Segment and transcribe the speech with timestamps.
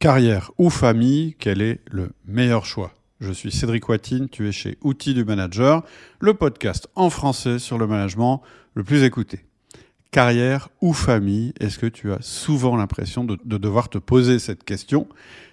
[0.00, 2.94] Carrière ou famille, quel est le meilleur choix?
[3.20, 5.84] Je suis Cédric Watine, tu es chez Outils du Manager,
[6.20, 8.40] le podcast en français sur le management
[8.72, 9.44] le plus écouté.
[10.10, 14.64] Carrière ou famille, est-ce que tu as souvent l'impression de, de, devoir te poser cette
[14.64, 15.06] question?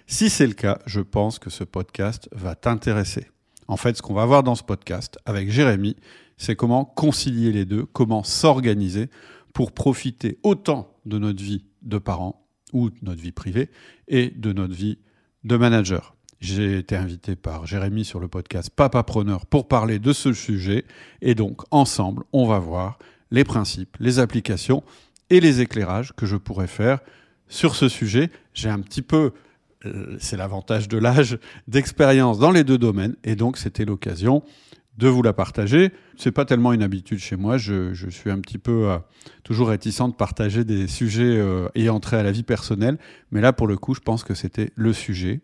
[0.06, 3.26] Si c'est le cas, je pense que ce podcast va t'intéresser.
[3.66, 5.94] En fait, ce qu'on va voir dans ce podcast avec Jérémy,
[6.38, 9.10] c'est comment concilier les deux, comment s'organiser
[9.52, 13.70] pour profiter autant de notre vie de parents ou de notre vie privée
[14.08, 14.98] et de notre vie
[15.44, 16.14] de manager.
[16.40, 20.84] J'ai été invité par Jérémy sur le podcast Papa Preneur pour parler de ce sujet
[21.20, 22.98] et donc ensemble, on va voir
[23.30, 24.84] les principes, les applications
[25.30, 27.00] et les éclairages que je pourrais faire
[27.48, 28.30] sur ce sujet.
[28.54, 29.32] J'ai un petit peu,
[29.84, 34.44] euh, c'est l'avantage de l'âge, d'expérience dans les deux domaines et donc c'était l'occasion
[34.98, 35.92] de vous la partager.
[36.16, 37.56] C'est pas tellement une habitude chez moi.
[37.56, 38.98] Je, je suis un petit peu euh,
[39.44, 42.98] toujours réticent de partager des sujets euh, ayant trait à la vie personnelle.
[43.30, 45.40] Mais là, pour le coup, je pense que c'était le sujet.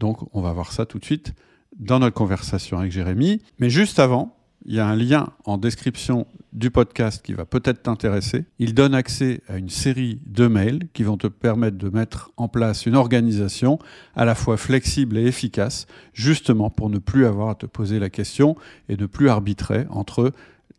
[0.00, 1.32] Donc, on va voir ça tout de suite
[1.78, 3.40] dans notre conversation avec Jérémy.
[3.60, 7.82] Mais juste avant, il y a un lien en description du podcast qui va peut-être
[7.82, 8.44] t'intéresser.
[8.58, 12.48] Il donne accès à une série de mails qui vont te permettre de mettre en
[12.48, 13.78] place une organisation
[14.14, 18.10] à la fois flexible et efficace, justement pour ne plus avoir à te poser la
[18.10, 18.56] question
[18.88, 20.32] et ne plus arbitrer entre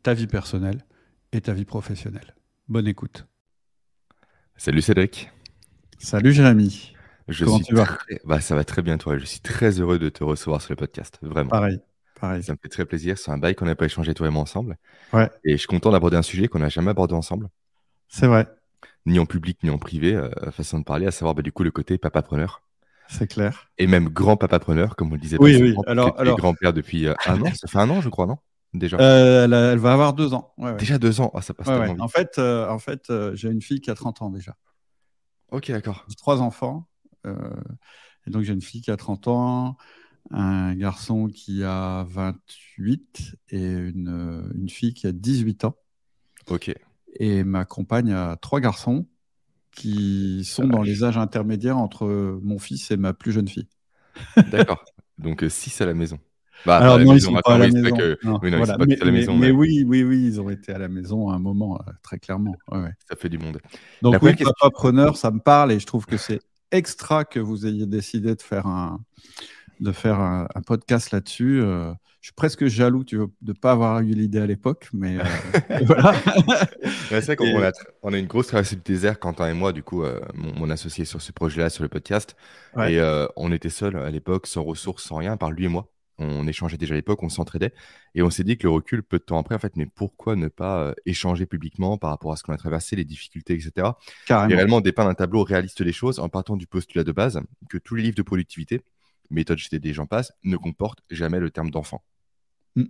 [0.04, 0.86] ta vie personnelle
[1.32, 2.36] et ta vie professionnelle.
[2.68, 3.26] Bonne écoute.
[4.58, 5.32] Salut Cédric.
[5.98, 6.94] Salut Jérémy.
[7.28, 7.98] Je Comment tu vas?
[8.26, 9.18] bah, Ça va très bien toi.
[9.18, 11.20] Je suis très heureux de te recevoir sur le podcast.
[11.22, 11.50] Vraiment.
[11.50, 11.80] Pareil.
[12.20, 13.18] Ça me fait très plaisir.
[13.18, 14.78] C'est un bail qu'on n'a pas échangé toi et moi ensemble.
[15.14, 15.30] Ouais.
[15.44, 17.50] Et je suis content d'aborder un sujet qu'on n'a jamais abordé ensemble.
[18.08, 18.48] C'est vrai.
[19.06, 21.64] Ni en public, ni en privé, euh, façon de parler, à savoir bah, du coup
[21.64, 22.62] le côté papa-preneur.
[23.08, 23.70] C'est clair.
[23.78, 25.38] Et même grand papa-preneur, comme on le disait.
[25.40, 25.76] Oui, oui.
[25.88, 26.38] Alors, alors...
[26.38, 27.54] grand-père depuis euh, un an.
[27.56, 28.38] Ça fait un an, je crois, non?
[28.74, 28.98] Déjà.
[29.00, 30.54] Euh, elle, va avoir deux ans.
[30.58, 31.32] Ouais, déjà deux ans?
[31.34, 32.00] Oh, ça passe vite.
[32.00, 34.56] En fait, en fait j'ai une fille qui a 30 ans déjà.
[35.52, 36.06] Ok, d'accord.
[36.08, 36.88] J'ai trois enfants.
[37.26, 39.78] et donc, j'ai une fille qui a 30 ans
[40.32, 45.76] un garçon qui a 28 et une, une, fille qui a 18 ans.
[46.50, 46.74] Ok.
[47.16, 49.08] Et ma compagne a trois garçons
[49.72, 53.68] qui sont dans les âges intermédiaires entre mon fils et ma plus jeune fille.
[54.52, 54.84] D'accord.
[55.18, 56.20] Donc 6 euh, à la maison.
[56.66, 59.38] Bah, Alors non, ils sont pas à la maison.
[59.38, 62.20] mais, oui, oui, oui, ils ont été à la maison à un moment, euh, très
[62.20, 62.56] clairement.
[62.72, 63.60] Ouais, Ça fait du monde.
[64.02, 67.66] Donc oui, papa preneur, ça me parle et je trouve que c'est extra que vous
[67.66, 69.00] ayez décidé de faire un,
[69.80, 71.62] de faire un, podcast là-dessus.
[71.62, 71.92] Euh,
[72.22, 75.24] je suis presque jaloux de ne pas avoir eu l'idée à l'époque, mais euh,
[75.86, 76.14] voilà.
[77.10, 77.72] c'est vrai qu'on a,
[78.04, 81.06] on a une grosse traversée du désert, Quentin et moi, du coup, euh, mon, associé
[81.06, 82.36] sur ce projet-là, sur le podcast.
[82.78, 83.00] Et
[83.36, 85.90] on était seuls à l'époque, sans ressources, sans rien, par lui et moi.
[86.22, 87.74] On échangeait déjà à l'époque, on s'entraidait.
[88.14, 90.36] Et on s'est dit que le recul, peu de temps après, en fait, mais pourquoi
[90.36, 93.92] ne pas échanger publiquement par rapport à ce qu'on a traversé, les difficultés, etc.
[94.28, 94.52] Carrément.
[94.52, 97.78] Et réellement dépeindre un tableau réaliste des choses en partant du postulat de base que
[97.78, 98.82] tous les livres de productivité,
[99.30, 102.04] méthode GTD, j'en passe, ne comporte jamais le terme d'enfant.
[102.76, 102.86] Mm.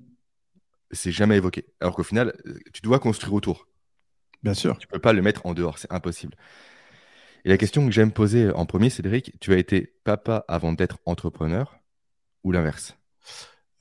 [0.91, 1.65] C'est jamais évoqué.
[1.79, 3.67] Alors qu'au final, euh, tu dois construire autour.
[4.43, 4.77] Bien sûr.
[4.77, 6.35] Tu peux pas le mettre en dehors, c'est impossible.
[7.45, 10.99] Et la question que j'aime poser en premier, Cédric, tu as été papa avant d'être
[11.05, 11.79] entrepreneur
[12.43, 12.97] ou l'inverse?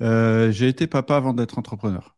[0.00, 2.16] Euh, J'ai été papa avant d'être entrepreneur.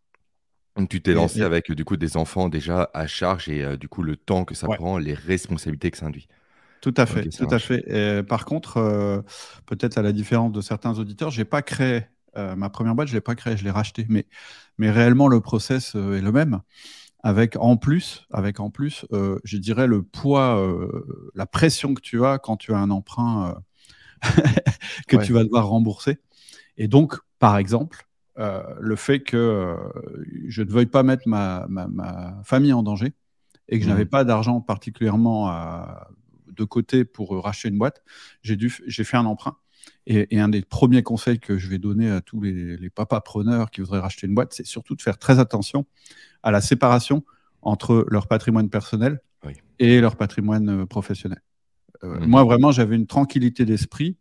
[0.76, 3.88] Donc tu t'es lancé avec du coup des enfants déjà à charge et euh, du
[3.88, 6.28] coup le temps que ça prend, les responsabilités que ça induit.
[6.80, 8.22] Tout à fait, tout à fait.
[8.22, 9.20] par contre, euh,
[9.66, 12.04] peut-être à la différence de certains auditeurs, j'ai pas créé
[12.36, 14.06] euh, ma première boîte, je l'ai pas créée, je l'ai rachetée.
[14.08, 14.26] Mais,
[14.78, 16.60] mais réellement, le process euh, est le même.
[17.22, 19.04] Avec en plus, avec en plus,
[19.44, 20.58] je dirais le poids,
[21.34, 23.60] la pression que tu as quand tu as un emprunt
[25.06, 26.16] que tu vas devoir rembourser.
[26.78, 29.76] Et donc, par exemple, le fait que
[30.48, 33.12] je ne veuille pas mettre ma, ma, famille en danger
[33.68, 34.08] et que je n'avais mmh.
[34.08, 36.08] pas d'argent particulièrement à
[36.60, 38.02] de côté pour euh, racheter une boîte,
[38.42, 39.56] j'ai dû, j'ai fait un emprunt.
[40.06, 43.70] Et, un des premiers conseils que je vais donner à tous les, les papas preneurs
[43.70, 45.86] qui voudraient racheter une boîte, c'est surtout de faire très attention
[46.42, 47.24] à la séparation
[47.62, 49.20] entre leur patrimoine personnel
[49.78, 51.40] et leur patrimoine euh, professionnel.
[52.04, 52.26] Euh, mhm.
[52.26, 54.18] Moi, vraiment, j'avais une tranquillité d'esprit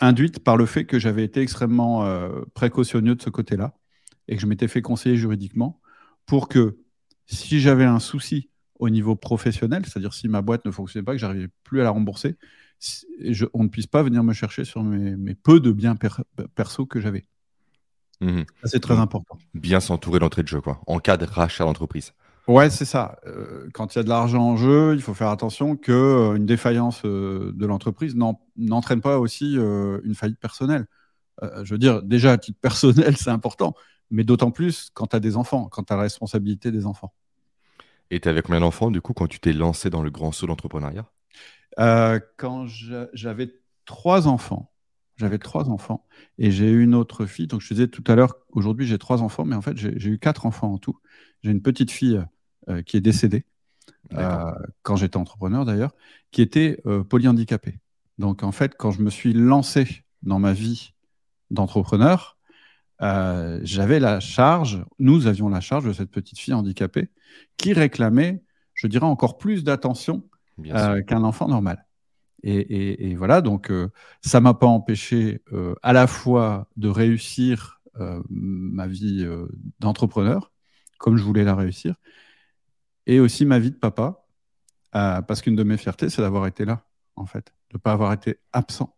[0.00, 2.08] induite par le fait que j'avais été extrêmement
[2.54, 3.74] précautionneux de ce côté-là
[4.28, 5.80] et que je m'étais fait conseiller juridiquement
[6.24, 6.78] pour que
[7.26, 8.48] si j'avais un souci
[8.78, 11.90] au niveau professionnel, c'est-à-dire si ma boîte ne fonctionnait pas, que j'arrivais plus à la
[11.90, 12.36] rembourser,
[13.52, 15.96] on ne puisse pas venir me chercher sur mes, peu de biens
[16.54, 17.26] perso que j'avais.
[18.20, 19.38] Mmh c'est très important.
[19.54, 22.12] Bien s'entourer d'entrée de jeu, quoi, en cas de rachat d'entreprise.
[22.48, 23.18] Ouais, c'est ça.
[23.26, 26.34] Euh, quand il y a de l'argent en jeu, il faut faire attention qu'une euh,
[26.34, 28.16] une défaillance euh, de l'entreprise
[28.56, 30.86] n'entraîne pas aussi une faillite personnelle.
[31.62, 33.74] je veux dire, déjà à titre personnel, c'est important,
[34.10, 37.12] mais d'autant plus quand tu as des enfants, quand tu as la responsabilité des enfants.
[38.10, 40.46] Et tu avais combien d'enfants, du coup, quand tu t'es lancé dans le grand saut
[40.46, 41.10] d'entrepreneuriat?
[42.36, 42.66] Quand
[43.12, 44.72] j'avais trois enfants,
[45.16, 46.06] j'avais trois enfants
[46.38, 47.46] et j'ai eu une autre fille.
[47.46, 50.18] Donc je disais tout à l'heure, aujourd'hui j'ai trois enfants, mais en fait j'ai eu
[50.18, 50.98] quatre enfants en tout.
[51.42, 52.20] J'ai une petite fille
[52.86, 53.44] qui est décédée
[54.82, 55.92] quand j'étais entrepreneur d'ailleurs,
[56.30, 57.78] qui était polyhandicapée.
[58.16, 60.94] Donc en fait, quand je me suis lancé dans ma vie
[61.50, 62.37] d'entrepreneur,
[63.00, 67.10] euh, j'avais la charge, nous avions la charge de cette petite fille handicapée
[67.56, 68.42] qui réclamait,
[68.74, 70.28] je dirais, encore plus d'attention
[70.66, 71.84] euh, qu'un enfant normal.
[72.44, 73.88] Et, voilà, donc euh,
[74.20, 75.42] ça m'a pas empêché
[75.82, 77.80] à la fois de réussir
[78.30, 79.26] ma vie
[79.80, 80.52] d'entrepreneur,
[80.98, 81.96] comme je voulais la réussir,
[83.06, 84.24] et aussi ma vie de papa,
[84.92, 86.84] parce qu'une de mes fiertés, c'est d'avoir été là,
[87.16, 88.96] en fait, de ne pas avoir été absent.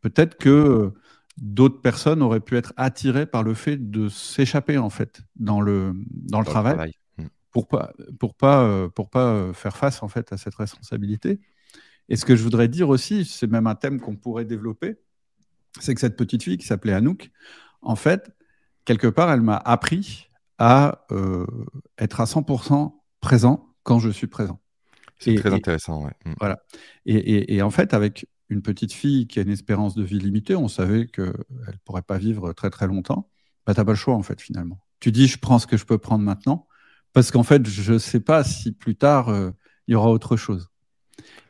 [0.00, 0.94] Peut-être que
[1.40, 5.94] d'autres personnes auraient pu être attirées par le fait de s'échapper en fait dans le,
[6.10, 7.24] dans, le travail, hmm.
[7.50, 11.40] pour pas pour pas euh, pour pas euh, faire face en fait à cette responsabilité.
[12.10, 14.96] Et ce que je voudrais dire aussi, c'est même un thème qu'on pourrait développer,
[15.78, 17.30] c'est que cette petite fille qui s'appelait Anouk,
[17.82, 18.32] en fait,
[18.84, 20.28] quelque part, elle m'a appris
[20.58, 21.46] à euh,
[21.98, 24.60] être à 100% présent quand je suis présent.
[25.18, 26.12] C'est très intéressant, ouais.
[26.24, 26.34] Hmm.
[26.38, 26.62] Voilà.
[27.06, 30.56] Et, et, en fait, avec une petite fille qui a une espérance de vie limitée,
[30.56, 33.30] on savait qu'elle ne pourrait pas vivre très très longtemps,
[33.64, 34.80] bah, tu n'as pas le choix en fait finalement.
[34.98, 36.66] Tu dis je prends ce que je peux prendre maintenant,
[37.12, 39.52] parce qu'en fait je ne sais pas si plus tard euh,
[39.86, 40.68] il y aura autre chose.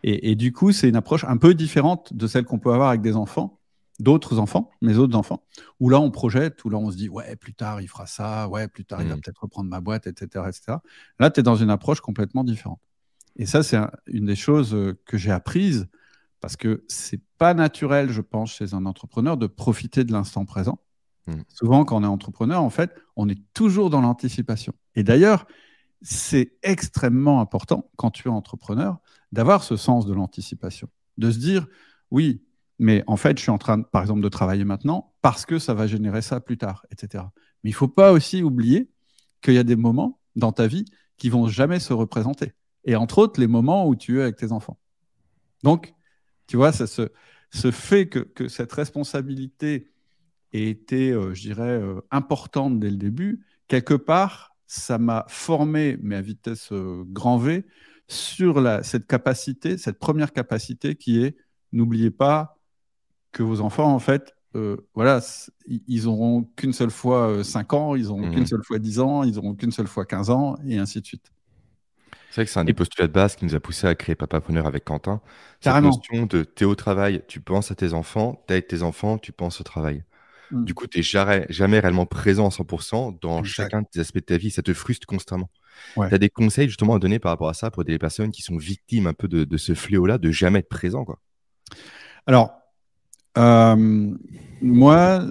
[0.03, 3.01] Et, du coup c'est une approche un peu différente de celle qu'on peut avoir avec
[3.01, 3.61] des enfants,
[3.99, 5.45] d'autres enfants, mes autres enfants,
[5.79, 8.49] où là on projette, où là on se dit ouais plus tard il fera ça,
[8.49, 9.21] ouais plus tard il va mmh.
[9.21, 10.45] peut-être reprendre ma boîte, etc.
[10.49, 10.79] etc.
[11.19, 12.81] Là tu es dans une approche complètement différente.
[13.37, 15.89] Et ça c'est une des choses euh, que j'ai apprises
[16.41, 20.79] parce que c'est pas naturel, je pense, chez un entrepreneur de profiter de l'instant présent.
[21.27, 21.43] Hmm.
[21.49, 24.73] Souvent, quand on est entrepreneur, en fait, on est toujours dans l'anticipation.
[24.95, 25.47] Et d'ailleurs,
[26.03, 28.99] c'est extrêmement important quand tu es entrepreneur
[29.33, 30.89] d'avoir ce sens de l'anticipation,
[31.19, 31.67] de se dire
[32.11, 32.43] oui,
[32.79, 35.75] mais en fait, je suis en train, par exemple, de travailler maintenant parce que ça
[35.75, 37.25] va générer ça plus tard, etc.
[37.63, 38.91] Mais il ne faut pas aussi oublier
[39.43, 40.87] qu'il y a des moments dans ta vie
[41.19, 42.55] qui vont jamais se représenter.
[42.85, 44.79] Et entre autres, les moments où tu es avec tes enfants.
[45.63, 45.93] Donc,
[46.51, 49.93] tu vois, ça se, fait que, cette responsabilité
[50.53, 53.47] ait été, euh, je dirais, euh, importante dès le début.
[53.69, 57.65] Quelque part, ça m'a formé, mais à vitesse euh, grand V,
[58.09, 61.37] sur cette capacité, cette première capacité qui est
[61.71, 62.59] n'oubliez pas
[63.31, 64.35] que vos enfants, en fait,
[64.97, 65.21] voilà,
[65.87, 68.47] ils auront qu'une seule fois 5 ans, ils auront qu'une mmh.
[68.47, 71.31] seule fois 10 ans, ils auront qu'une seule fois 15 ans, et ainsi de suite.
[72.31, 74.15] C'est vrai que c'est un des postulats de base qui nous a poussé à créer
[74.15, 75.21] Papa Preneur avec Quentin.
[75.55, 75.89] Cette Carrément.
[75.89, 79.33] notion de t'es au travail, tu penses à tes enfants, t'es avec tes enfants, tu
[79.33, 80.05] penses au travail.
[80.53, 80.65] Mm.
[80.65, 84.21] Du coup, tu n'es jamais, jamais réellement présent à 100% dans chacun des aspects de
[84.21, 84.53] ta vie.
[84.53, 85.51] Ça te frustre constamment.
[85.97, 88.43] Tu as des conseils justement à donner par rapport à ça pour des personnes qui
[88.43, 91.19] sont victimes un peu de, ce fléau-là, de jamais être présent quoi?
[92.27, 92.53] Alors,
[93.39, 94.15] euh,
[94.61, 95.27] moi,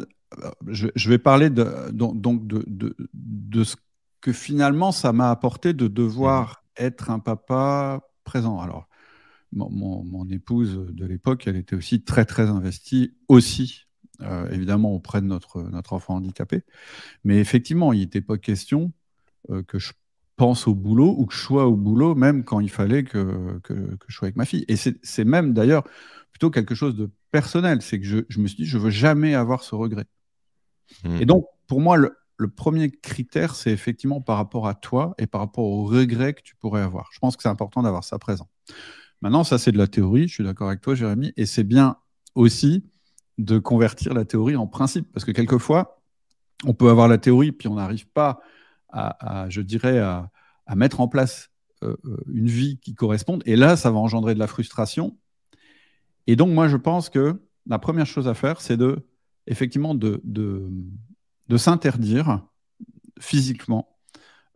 [0.67, 2.65] je, vais parler de, donc de,
[3.13, 3.75] de, ce
[4.21, 8.59] que finalement ça m'a apporté de devoir être un papa présent.
[8.59, 8.87] Alors,
[9.51, 13.85] mon, épouse de l'époque, elle était aussi très, très investie, aussi,
[14.21, 16.63] euh, évidemment, auprès de notre, notre enfant handicapé.
[17.23, 18.91] Mais effectivement, il n'était pas question
[19.49, 19.93] euh, que je
[20.35, 23.73] pense au boulot ou que je sois au boulot, même quand il fallait que, que,
[24.07, 24.65] je sois avec ma fille.
[24.67, 25.83] Et c'est même d'ailleurs
[26.31, 27.81] plutôt quelque chose de personnel.
[27.81, 30.05] C'est que je, je, me suis dit, je veux jamais avoir ce regret.
[31.03, 31.21] Mmh.
[31.21, 35.27] Et donc, pour moi, le, le premier critère, c'est effectivement par rapport à toi et
[35.27, 37.09] par rapport aux regrets que tu pourrais avoir.
[37.11, 38.47] Je pense que c'est important d'avoir ça présent.
[39.21, 40.29] Maintenant, ça, c'est de la théorie.
[40.29, 41.33] Je suis d'accord avec toi, Jérémy.
[41.35, 41.97] Et c'est bien
[42.35, 42.85] aussi
[43.39, 45.11] de convertir la théorie en principe.
[45.11, 46.01] Parce que quelquefois,
[46.63, 48.39] on peut avoir la théorie, puis on n'arrive pas
[48.87, 50.31] à, je dirais, à,
[50.77, 51.49] mettre en place
[51.83, 53.43] euh, euh, une vie qui corresponde.
[53.45, 55.17] Et là, ça va engendrer de la frustration.
[56.25, 59.05] Et donc, moi, je pense que la première chose à faire, c'est de,
[59.45, 60.69] effectivement, de, de
[61.49, 62.45] de s'interdire
[63.19, 63.97] physiquement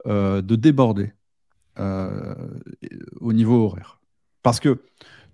[0.06, 1.14] euh, de déborder
[1.80, 2.36] euh,
[3.20, 4.00] au niveau horaire.
[4.42, 4.84] Parce que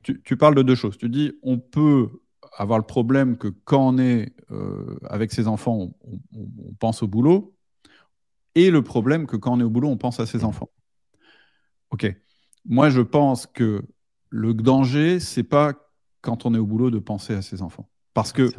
[0.04, 0.98] tu, parles de deux choses.
[0.98, 2.10] Tu dis, on peut
[2.58, 5.92] avoir le problème que quand on est euh, avec ses enfants,
[6.34, 7.56] on, pense au boulot,
[8.56, 10.70] et le problème que quand on est au boulot, on pense à ses enfants.
[11.92, 12.16] Ok.
[12.66, 13.84] Moi, je pense que
[14.30, 15.74] le danger, c'est pas
[16.22, 17.90] quand on est au boulot de penser à ses enfants.
[18.14, 18.50] Parce que.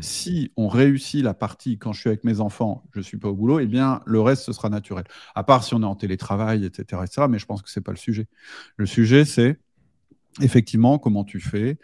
[0.00, 3.28] Si on réussit la partie quand je suis avec mes enfants, je ne suis pas
[3.28, 5.04] au boulot, eh bien, le reste, ce sera naturel.
[5.34, 7.02] À part si on est en télétravail, etc.
[7.04, 7.26] etc.
[7.28, 8.26] mais je pense que ce n'est pas le sujet.
[8.76, 9.58] Le sujet, c'est
[10.40, 11.78] effectivement comment tu fais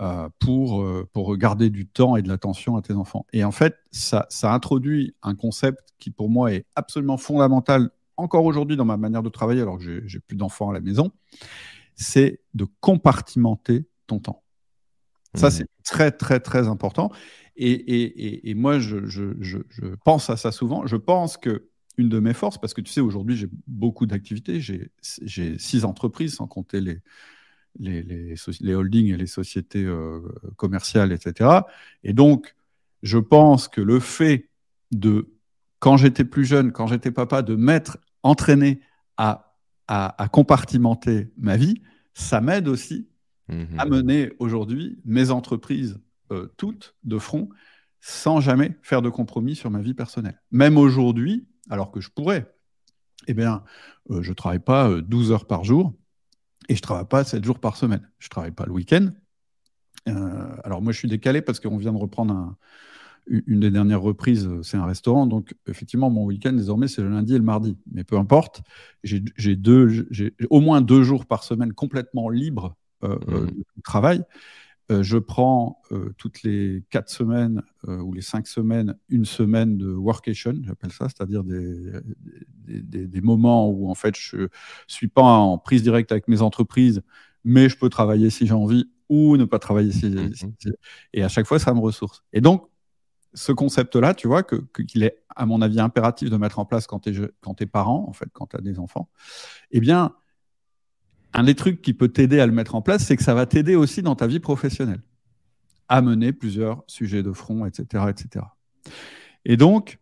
[0.00, 3.26] euh, pour, euh, pour garder du temps et de l'attention à tes enfants.
[3.32, 8.44] Et en fait, ça, ça introduit un concept qui, pour moi, est absolument fondamental encore
[8.44, 11.12] aujourd'hui dans ma manière de travailler, alors que j'ai plus d'enfants à la maison.
[11.96, 14.42] c'est de compartimenter ton temps.
[15.34, 15.50] Ça, mmh.
[15.50, 17.10] c'est très, très, très important.
[17.56, 19.58] Et, moi, je,
[20.04, 20.86] pense à ça souvent.
[20.86, 24.60] Je pense que une de mes forces, parce que tu sais, aujourd'hui, j'ai beaucoup d'activités.
[24.60, 27.00] J'ai six entreprises, sans compter les,
[27.78, 30.20] les, holdings et les sociétés euh,
[30.56, 31.50] commerciales, etc.
[32.02, 32.54] Et donc,
[33.02, 34.48] je pense que le fait
[34.90, 35.28] de,
[35.78, 38.80] quand j'étais plus jeune, quand j'étais papa, de m'être entraîné
[39.16, 39.54] à,
[39.86, 41.82] à, compartimenter ma vie,
[42.14, 43.08] ça m'aide aussi
[43.48, 47.48] mmh à mener aujourd'hui mes entreprises euh, toutes de front
[48.00, 50.40] sans jamais faire de compromis sur ma vie personnelle.
[50.50, 52.54] Même aujourd'hui, alors que je pourrais,
[53.26, 53.64] eh bien,
[54.10, 55.94] euh, je ne travaille pas 12 heures par jour
[56.68, 58.10] et je ne travaille pas 7 jours par semaine.
[58.18, 59.10] Je ne travaille pas le week-end.
[60.08, 62.56] Euh, alors moi, je suis décalé parce qu'on vient de reprendre
[63.26, 65.26] une des dernières reprises, euh, c'est un restaurant.
[65.26, 67.76] Donc, effectivement, mon week-end, désormais, c'est le lundi et le mardi.
[67.90, 68.62] Mais peu importe,
[69.02, 69.22] j'ai
[70.50, 73.46] au moins deux jours par semaine complètement libres euh, mmh.
[73.46, 74.22] de travail.
[74.90, 75.80] Je prends
[76.18, 81.42] toutes les quatre semaines ou les cinq semaines une semaine de workation, j'appelle ça, c'est-à-dire
[81.44, 81.92] des,
[82.66, 84.48] des, des, moments où en fait je
[84.86, 87.02] suis pas en prise directe avec mes entreprises,
[87.44, 90.72] mais je peux travailler si j'ai envie ou ne pas travailler si, mmh
[91.12, 92.22] et à chaque fois ça me ressource.
[92.32, 92.68] Et donc
[93.34, 96.86] ce concept-là, tu vois, qu'il que, est, à mon avis, impératif de mettre en place
[96.86, 99.08] quand tu es, es, parent, en fait, quand tu as des enfants,
[99.72, 100.14] eh bien,
[101.34, 103.46] un des trucs qui peut t'aider à le mettre en place, c'est que ça va
[103.46, 105.02] t'aider aussi dans ta vie professionnelle
[105.88, 108.46] à mener plusieurs sujets de front, etc., etc.
[109.44, 109.98] Et donc,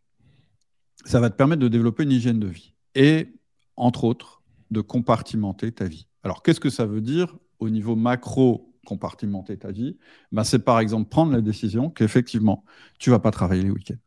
[1.05, 3.33] ça va te permettre de développer une hygiène de vie et,
[3.77, 6.07] entre autres, de compartimenter ta vie.
[6.23, 9.97] Alors, qu'est-ce que ça veut dire au niveau macro compartimenter ta vie,
[10.33, 12.65] ben c'est par exemple prendre la décision qu'effectivement,
[12.99, 14.01] tu vas pas travailler les week-ends.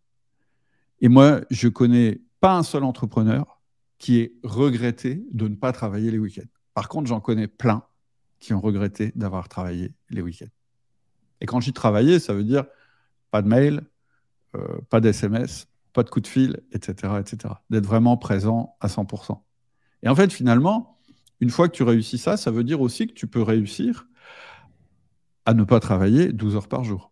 [1.01, 3.61] Et moi, je connais pas un seul entrepreneur
[3.97, 6.49] qui ait regretté de ne pas travailler les week-ends.
[6.75, 7.83] Par contre, j'en connais plein
[8.37, 10.51] qui ont regretté d'avoir travaillé les week-ends.
[11.41, 12.65] Et quand j'y travaillais, ça veut dire
[13.31, 13.81] pas de mail,
[14.55, 17.55] euh, pas d'SMS, pas de coup de fil, etc., etc.
[17.69, 19.41] D'être vraiment présent à 100%.
[20.03, 20.99] Et en fait, finalement,
[21.39, 24.07] une fois que tu réussis ça, ça veut dire aussi que tu peux réussir
[25.45, 27.11] à ne pas travailler 12 heures par jour.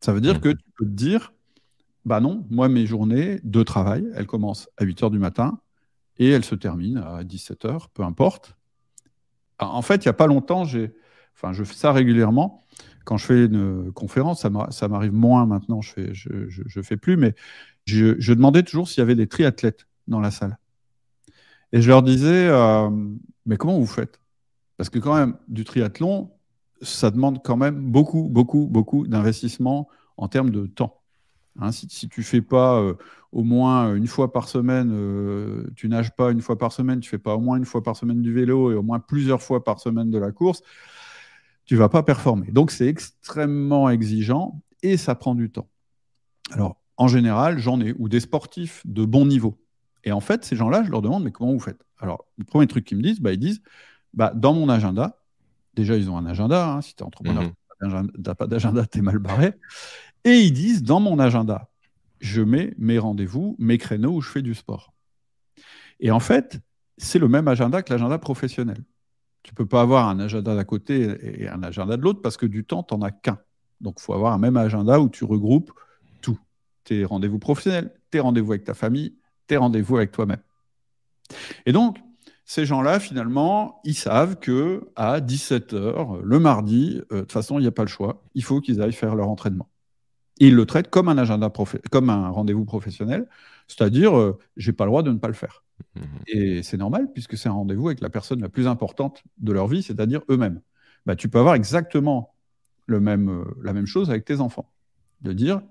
[0.00, 0.40] Ça veut dire mmh.
[0.40, 1.32] que tu peux te dire,
[2.04, 5.60] bah non, moi mes journées de travail, elles commencent à 8 heures du matin
[6.18, 8.56] et elles se terminent à 17 heures, peu importe.
[9.58, 10.94] Ah, en fait, il n'y a pas longtemps, j'ai,
[11.34, 12.64] enfin, je fais ça régulièrement.
[13.04, 17.34] Quand je fais une conférence, ça m'arrive moins maintenant, je fais, je, fais plus, mais
[17.84, 20.58] je, demandais toujours s'il y avait des triathlètes dans la salle.
[21.72, 22.88] Et je leur disais, euh,
[23.46, 24.20] mais comment vous faites?
[24.76, 26.30] Parce que quand même, du triathlon,
[26.82, 31.03] ça demande quand même beaucoup, beaucoup, beaucoup d'investissement en termes de temps.
[31.60, 32.94] Hein, si, tu ne fais pas euh,
[33.32, 37.08] au moins une fois par semaine, euh, tu nages pas une fois par semaine, tu
[37.08, 39.62] fais pas au moins une fois par semaine du vélo et au moins plusieurs fois
[39.62, 40.62] par semaine de la course,
[41.64, 42.50] tu vas pas performer.
[42.50, 45.68] Donc c'est extrêmement exigeant et ça prend du temps.
[46.50, 49.60] Alors en général, j'en ai ou des sportifs de bon niveau.
[50.04, 51.84] Et en fait, ces gens-là, je leur demande mais comment vous faites?
[51.98, 53.62] Alors le premier truc qu'ils me disent, bah, ils disent
[54.12, 55.24] bah, dans mon agenda,
[55.74, 56.68] Déjà, ils ont un agenda.
[56.68, 56.80] Hein.
[56.80, 59.54] Si tu es entrepreneur, tu n'as pas d'agenda, tu es mal barré.
[60.24, 61.70] Et ils disent, dans mon agenda,
[62.20, 64.94] je mets mes rendez-vous, mes créneaux où je fais du sport.
[66.00, 66.60] Et en fait,
[66.96, 68.78] c'est le même agenda que l'agenda professionnel.
[69.42, 72.38] Tu ne peux pas avoir un agenda d'un côté et un agenda de l'autre parce
[72.38, 73.38] que du temps, tu n'en as qu'un.
[73.80, 75.70] Donc, il faut avoir un même agenda où tu regroupes
[76.22, 76.38] tout.
[76.84, 79.16] Tes rendez-vous professionnels, tes rendez-vous avec ta famille,
[79.46, 80.40] tes rendez-vous avec toi-même.
[81.66, 81.98] Et donc,
[82.46, 87.62] ces gens-là, finalement, ils savent que à 17h, le mardi, euh, de toute façon, il
[87.62, 88.22] n'y a pas le choix.
[88.34, 89.68] Il faut qu'ils aillent faire leur entraînement.
[90.38, 91.50] Ils le traitent comme un agenda
[91.90, 93.28] comme un rendez-vous professionnel,
[93.68, 95.64] c'est-à-dire, je euh, j'ai pas le droit de ne pas le faire.
[95.94, 96.00] Mmh.
[96.26, 99.66] Et c'est normal, puisque c'est un rendez-vous avec la personne la plus importante de leur
[99.66, 100.60] vie, c'est-à-dire eux-mêmes.
[101.06, 102.34] Bah, tu peux avoir exactement
[102.86, 104.70] le même, euh, la même chose avec tes enfants.
[105.22, 105.62] De dire,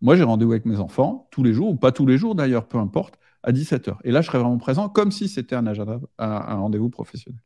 [0.00, 2.66] moi j'ai rendez-vous avec mes enfants tous les jours, ou pas tous les jours d'ailleurs,
[2.66, 3.96] peu importe, à 17h.
[4.04, 7.40] Et là, je serais vraiment présent comme si c'était un agenda, un, rendez-vous professionnel.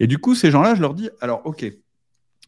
[0.00, 1.64] Et du coup, ces gens-là, je leur dis, alors, OK,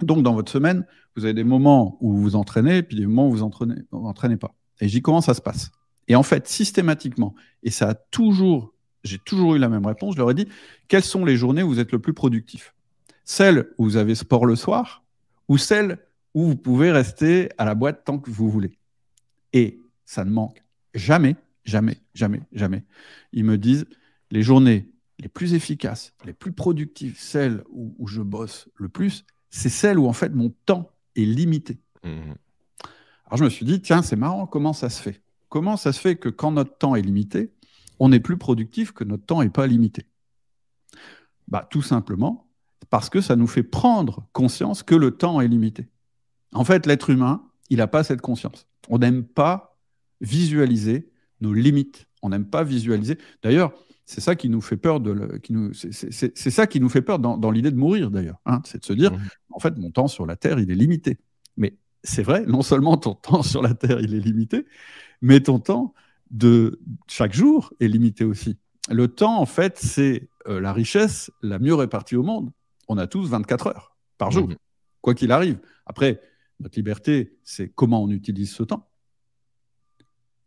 [0.00, 0.86] donc dans votre semaine,
[1.16, 4.06] vous avez des moments où vous vous entraînez, puis des moments où vous entraînez, vous
[4.06, 4.54] entraînez pas.
[4.80, 5.70] Et je dis, comment ça se passe?
[6.08, 8.74] Et en fait, systématiquement, et ça a toujours,
[9.04, 10.48] j'ai toujours eu la même réponse, je leur ai dit,
[10.88, 12.74] quelles sont les journées où vous êtes le plus productif?
[13.24, 15.04] Celles où vous avez sport le soir,
[15.48, 15.98] ou celles
[16.34, 18.78] où vous pouvez rester à la boîte tant que vous voulez?
[19.52, 20.62] Et ça ne manque
[20.94, 22.84] jamais Jamais, jamais, jamais.
[23.32, 23.86] Ils me disent
[24.30, 29.24] les journées les plus efficaces, les plus productives, celles où, je bosse le plus,
[29.54, 31.78] c'est celles où en fait mon temps est limité.
[32.02, 32.32] Mmh.
[33.26, 35.23] Alors je me suis dit, tiens, c'est marrant, comment ça se fait?
[35.49, 37.52] Comment ça se fait que quand notre temps est limité,
[38.00, 40.06] on est plus productif que notre temps n'est pas limité?
[41.46, 42.49] Bah, Tout simplement
[42.90, 45.88] parce que ça nous fait prendre conscience que le temps est limité.
[46.52, 48.66] En fait, l'être humain, il n'a pas cette conscience.
[48.88, 49.78] On n'aime pas
[50.20, 52.06] visualiser nos limites.
[52.23, 53.18] On n'aime pas visualiser.
[53.42, 53.73] D'ailleurs,
[54.06, 57.18] c'est ça qui nous fait peur de qui nous, c'est, ça qui nous fait peur
[57.18, 58.38] dans, l'idée de mourir d'ailleurs.
[58.44, 58.61] Hein.
[58.64, 59.28] c'est de se dire, mmh.
[59.50, 61.18] en fait, mon temps sur la Terre, il est limité.
[61.56, 64.66] Mais c'est vrai, non seulement ton temps sur la Terre, il est limité,
[65.23, 65.94] mais ton temps
[66.30, 68.58] de chaque jour est limité aussi.
[68.90, 72.50] Le temps, en fait, c'est euh, la richesse la mieux répartie au monde.
[72.88, 74.56] On a tous 24 heures par jour, mmh.
[75.00, 75.58] quoi qu'il arrive.
[75.87, 76.20] Après,
[76.61, 78.90] notre liberté, c'est comment on utilise ce temps.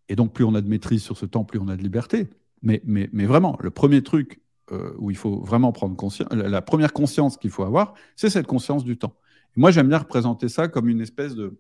[0.10, 2.30] Et donc, plus on a de maîtrise sur ce temps, plus on a de liberté.
[2.62, 6.62] Mais, mais, mais vraiment, le premier truc euh, où il faut vraiment prendre conscience, la
[6.62, 9.16] première conscience qu'il faut avoir, c'est cette conscience du temps.
[9.56, 11.58] Et moi, j'aime bien représenter ça comme une espèce de,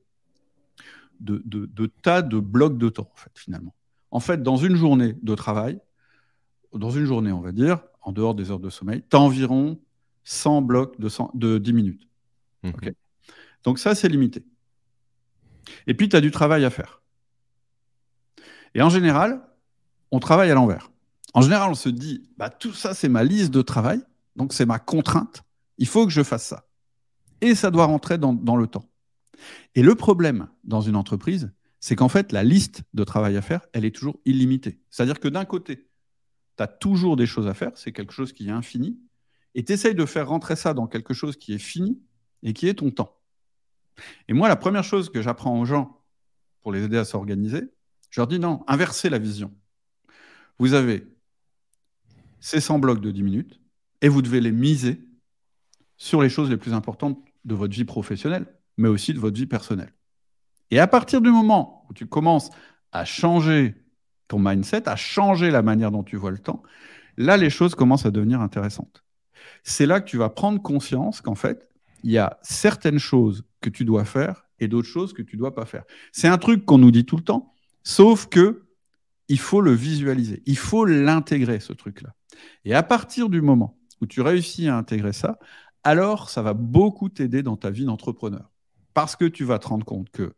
[1.19, 3.73] de, de, tas de blocs de temps, en fait, finalement.
[4.11, 5.79] En fait, dans une journée de travail,
[6.73, 9.79] dans une journée, on va dire, en dehors des heures de sommeil, tu as environ
[10.25, 12.07] 100 blocs de, de 10 minutes.
[12.63, 12.71] Mmh.
[13.63, 14.43] Donc ça, c'est limité.
[15.87, 17.01] Et puis, tu as du travail à faire.
[18.75, 19.46] Et en général,
[20.11, 20.91] on travaille à l'envers.
[21.33, 24.01] En général, on se dit, bah, tout ça, c'est ma liste de travail,
[24.35, 25.43] donc c'est ma contrainte,
[25.77, 26.67] il faut que je fasse ça.
[27.41, 28.89] Et ça doit rentrer dans, le temps.
[29.75, 33.61] Et le problème dans une entreprise, c'est qu'en fait, la liste de travail à faire,
[33.73, 34.79] elle est toujours illimitée.
[34.89, 35.87] C'est-à-dire que d'un côté,
[36.57, 38.99] tu as toujours des choses à faire, c'est quelque chose qui est infini,
[39.53, 42.01] et tu essayes de faire rentrer ça dans quelque chose qui est fini
[42.41, 43.15] et qui est ton temps.
[44.27, 46.01] Et moi, la première chose que j'apprends aux gens
[46.61, 47.63] pour les aider à s'organiser,
[48.09, 49.53] je leur dis non, inversez la vision.
[50.59, 51.07] Vous avez
[52.39, 53.61] ces 100 blocs de 10 minutes
[54.01, 55.01] et vous devez les miser
[55.97, 58.45] sur les choses les plus importantes de votre vie professionnelle,
[58.77, 59.93] mais aussi de votre vie personnelle.
[60.71, 62.49] Et à partir du moment où tu commences
[62.91, 63.75] à changer
[64.27, 66.61] ton mindset, à changer la manière dont tu vois le temps,
[67.17, 69.03] là, les choses commencent à devenir intéressantes.
[69.63, 71.69] C'est là que tu vas prendre conscience qu'en fait,
[72.03, 75.39] il y a certaines choses que tu dois faire et d'autres choses que tu ne
[75.39, 75.83] dois pas faire.
[76.11, 78.66] C'est un truc qu'on nous dit tout le temps, sauf que
[79.29, 82.15] il faut le visualiser, il faut l'intégrer, ce truc-là.
[82.65, 85.39] Et à partir du moment où tu réussis à intégrer ça,
[85.83, 88.51] alors ça va beaucoup t'aider dans ta vie d'entrepreneur.
[88.93, 90.33] Parce que tu vas te rendre compte que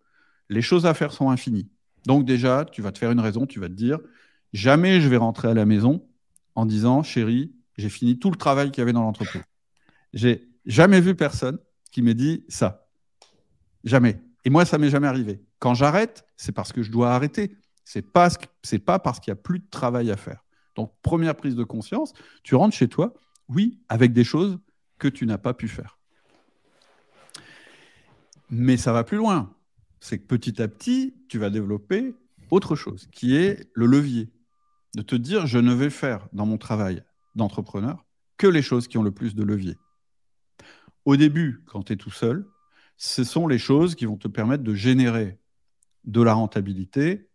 [0.50, 1.70] les choses à faire sont infinies.
[2.06, 4.00] Donc déjà, tu vas te faire une raison, tu vas te dire,
[4.54, 6.06] jamais je vais rentrer à la maison
[6.56, 9.44] en disant, chérie, j'ai fini tout le travail qu'il y avait dans l'entreprise.
[10.14, 11.60] J'ai jamais vu personne
[11.92, 12.88] qui m'ait dit ça.
[13.84, 14.22] Jamais.
[14.46, 15.42] Et moi, ça m'est jamais arrivé.
[15.60, 17.56] Quand j'arrête, c'est parce que je dois arrêter.
[17.92, 18.30] C'est pas
[18.86, 20.46] pas parce qu'il y a plus de travail à faire.
[20.76, 23.16] Donc première prise de conscience, tu rentres chez toi,
[23.48, 24.60] oui, avec des choses
[25.00, 25.98] que tu n'as pas pu faire.
[28.52, 29.56] Mais ça va plus loin.
[30.02, 32.14] C'est que petit à petit, tu vas développer
[32.52, 34.30] autre chose, qui est le levier.
[34.94, 38.06] De te dire, je ne vais faire dans mon travail d'entrepreneur
[38.38, 39.78] que les choses qui ont le plus de levier.
[41.06, 42.46] Au début, quand tu es tout seul,
[42.98, 45.40] ce sont les choses qui vont te permettre de générer
[46.04, 47.29] de la rentabilité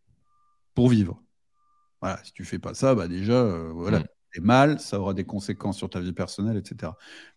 [0.74, 1.22] pour vivre.
[2.00, 4.04] Voilà, si tu fais pas ça, bah déjà, euh, voilà, mm.
[4.36, 6.92] es mal, ça aura des conséquences sur ta vie personnelle, etc.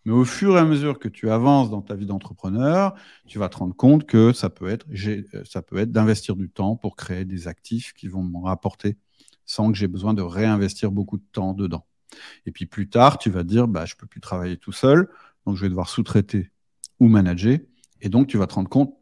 [0.05, 2.93] Mais au fur et à mesure que tu avances dans ta vie d'entrepreneur,
[3.27, 6.49] tu vas te rendre compte que ça peut être, euh, ça peut être d'investir du
[6.49, 8.97] temps pour créer des actifs qui vont me rapporter
[9.45, 11.85] sans que j'ai besoin de réinvestir beaucoup de temps dedans.
[12.45, 15.09] Et puis plus tard, tu vas dire, bah, je peux plus travailler tout seul,
[15.45, 16.51] donc je vais devoir sous-traiter
[16.99, 17.57] ou manager.
[18.01, 18.93] Et donc, tu vas te rendre compte,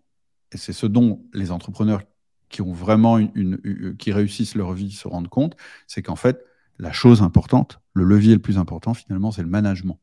[0.52, 2.02] et c'est ce dont les entrepreneurs
[2.50, 5.56] qui ont vraiment une, qui réussissent leur vie se rendent compte,
[5.88, 6.46] c'est qu'en fait,
[6.78, 10.00] la chose importante, le levier le plus important, finalement, c'est le management.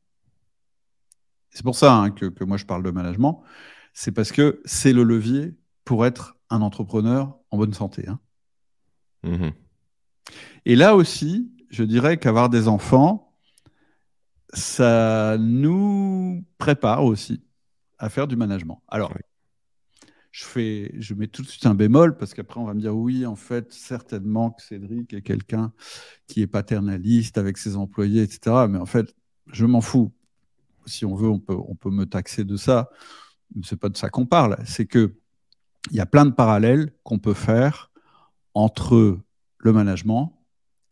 [1.51, 3.43] C'est pour ça hein, que, moi je parle de management.
[3.93, 8.09] C'est parce que c'est le levier pour être un entrepreneur en bonne santé.
[8.09, 8.19] Hein.
[9.25, 9.51] Mmh
[10.65, 13.35] et là aussi, je dirais qu'avoir des enfants,
[14.55, 17.43] ça nous prépare aussi
[17.99, 18.83] à faire du management.
[18.89, 19.13] Alors,
[20.33, 22.97] je, fais, je mets tout de suite un bémol parce qu'après, on va me dire
[22.97, 25.73] oui, en fait, certainement que Cédric est quelqu'un
[26.27, 28.67] qui est paternaliste avec ses employés, etc.
[28.69, 29.15] Mais en fait,
[29.53, 30.11] je m'en fous.
[30.87, 32.91] Si on veut, on peut, on peut me taxer de ça.
[33.63, 34.57] C'est pas de ça qu'on parle.
[34.65, 35.15] C'est que
[35.91, 37.91] il y a plein de parallèles qu'on peut faire
[38.55, 39.19] entre
[39.59, 40.33] le management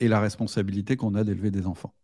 [0.00, 1.94] et la responsabilité qu'on a d'élever des enfants.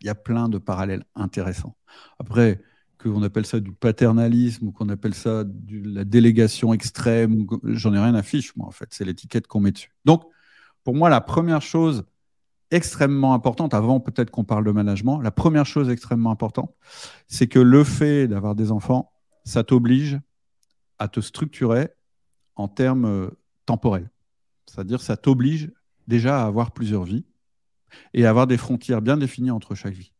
[0.00, 1.76] Il y a plein de parallèles intéressants.
[2.18, 2.62] Après,
[3.02, 7.98] qu'on appelle ça du paternalisme ou qu'on appelle ça de la délégation extrême, j'en ai
[7.98, 8.88] rien à fiche, moi, en fait.
[8.90, 9.92] C'est l'étiquette qu'on met dessus.
[10.04, 10.24] Donc,
[10.84, 12.04] pour moi, la première chose
[12.70, 16.72] extrêmement importante, avant peut-être qu'on parle de management, la première chose extrêmement importante,
[17.26, 19.12] c'est que le fait d'avoir des enfants,
[19.44, 20.20] ça t'oblige
[20.98, 21.88] à te structurer
[22.56, 23.30] en termes euh,
[23.66, 24.10] temporels.
[24.66, 25.72] C'est-à-dire, ça t'oblige
[26.06, 27.24] déjà à avoir plusieurs vies
[28.14, 30.12] et à avoir des frontières bien définies entre chaque vie.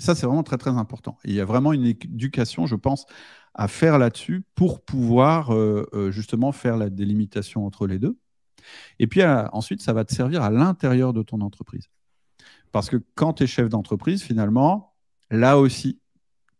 [0.00, 1.18] Ça, c'est vraiment très, très important.
[1.24, 3.04] il y a vraiment une éducation, je pense,
[3.54, 8.18] à faire là-dessus pour pouvoir euh, euh, justement faire la délimitation entre les deux.
[8.98, 11.88] Et puis ensuite, ça va te servir à l'intérieur de ton entreprise.
[12.72, 14.94] Parce que quand tu es chef d'entreprise, finalement,
[15.30, 16.00] là aussi,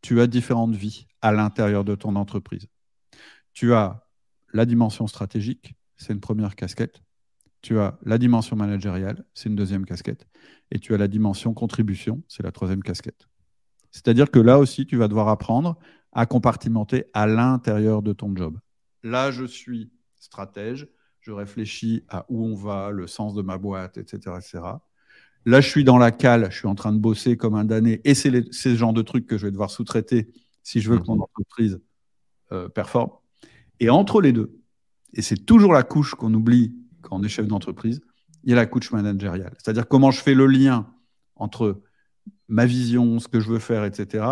[0.02, 2.66] tu as différentes vies à l'intérieur de ton entreprise.
[3.52, 4.06] Tu as
[4.52, 7.02] la dimension stratégique, c'est une première casquette.
[7.62, 10.26] Tu as la dimension managériale, c'est une deuxième casquette.
[10.70, 13.29] Et tu as la dimension contribution, c'est la troisième casquette.
[13.90, 15.78] C'est-à-dire que là aussi, tu vas devoir apprendre
[16.12, 18.58] à compartimenter à l'intérieur de ton job.
[19.02, 20.88] Là, je suis stratège,
[21.20, 24.36] je réfléchis à où on va, le sens de ma boîte, etc.
[24.38, 24.60] etc.
[25.46, 28.00] Là, je suis dans la cale, je suis en train de bosser comme un damné,
[28.04, 30.30] et c'est ce genre de trucs que je vais devoir sous-traiter
[30.62, 31.80] si je veux que mon entreprise
[32.52, 33.10] euh, performe.
[33.78, 34.60] Et entre les deux,
[35.14, 38.00] et c'est toujours la couche qu'on oublie quand on est chef d'entreprise,
[38.44, 39.54] il y a la couche managériale.
[39.58, 40.92] C'est-à-dire comment je fais le lien
[41.36, 41.82] entre
[42.48, 44.24] ma vision, ce que je veux faire, etc.,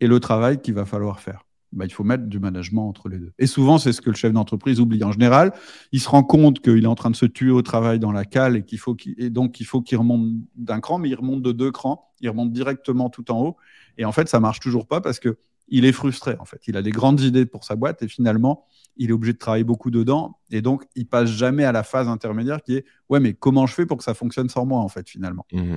[0.00, 1.44] et le travail qu'il va falloir faire.
[1.72, 3.32] Bah, il faut mettre du management entre les deux.
[3.38, 5.04] Et souvent, c'est ce que le chef d'entreprise oublie.
[5.04, 5.52] En général,
[5.92, 8.24] il se rend compte qu'il est en train de se tuer au travail dans la
[8.24, 11.42] cale et qu'il faut et donc il faut qu'il remonte d'un cran, mais il remonte
[11.42, 13.56] de deux crans, il remonte directement tout en haut.
[13.98, 15.36] Et en fait, ça marche toujours pas parce que
[15.68, 16.34] il est frustré.
[16.40, 18.64] En fait, il a des grandes idées pour sa boîte et finalement,
[18.96, 20.40] il est obligé de travailler beaucoup dedans.
[20.50, 23.74] Et donc, il passe jamais à la phase intermédiaire qui est ouais, mais comment je
[23.74, 25.46] fais pour que ça fonctionne sans moi en fait finalement?
[25.52, 25.76] Mmh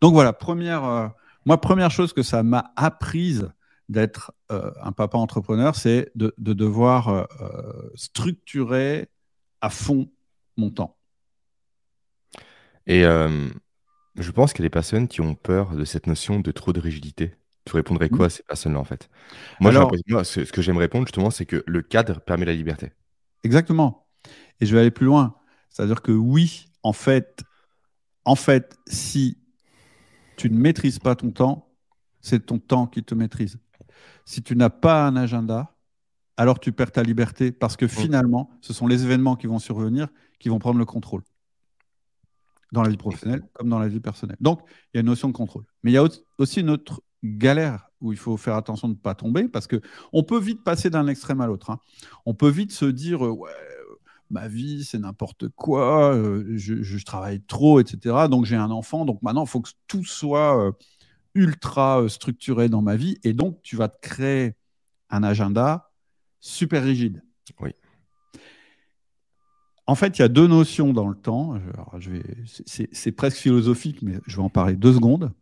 [0.00, 1.08] donc voilà, première, euh,
[1.44, 3.50] moi première chose que ça m'a apprise
[3.88, 9.08] d'être euh, un papa entrepreneur, c'est de, devoir euh, structurer
[9.60, 10.10] à fond
[10.56, 10.96] mon temps.
[12.86, 16.50] Et je pense qu'il y a des personnes qui ont peur de cette notion de
[16.50, 17.34] trop de rigidité.
[17.66, 19.10] Tu répondrais quoi à ces personnes-là, en fait?
[19.60, 19.72] Moi,
[20.24, 22.92] ce, ce que j'aime répondre, justement, c'est que le cadre permet la liberté.
[23.44, 24.06] Exactement.
[24.60, 25.36] Et je vais aller plus loin.
[25.68, 27.42] C'est-à-dire que oui, en fait,
[28.24, 29.37] en fait, si
[30.38, 31.68] tu ne maîtrises pas ton temps,
[32.20, 33.58] c'est ton temps qui te maîtrise.
[34.24, 35.74] Si tu n'as pas un agenda,
[36.36, 40.08] alors tu perds ta liberté parce que finalement, ce sont les événements qui vont survenir
[40.38, 41.22] qui vont prendre le contrôle.
[42.70, 44.36] Dans la vie professionnelle comme dans la vie personnelle.
[44.40, 44.60] Donc,
[44.92, 45.64] il y a une notion de contrôle.
[45.82, 46.06] Mais il y a
[46.38, 50.22] aussi une autre galère où il faut faire attention de ne pas tomber parce qu'on
[50.22, 51.70] peut vite passer d'un extrême à l'autre.
[51.70, 51.80] Hein.
[52.26, 53.50] On peut vite se dire, ouais,
[54.30, 58.26] ma vie, c'est n'importe quoi, euh, je, travaille trop, etc.
[58.30, 60.72] Donc, j'ai un enfant, donc maintenant, il faut que tout soit euh,
[61.34, 63.18] ultra euh, structuré dans ma vie.
[63.24, 64.54] Et donc, tu vas te créer
[65.10, 65.90] un agenda
[66.40, 67.22] super rigide.
[67.60, 67.70] Oui.
[69.86, 71.58] En fait, il y a deux notions dans le temps.
[72.66, 75.32] c'est, presque philosophique, mais je vais en parler deux secondes.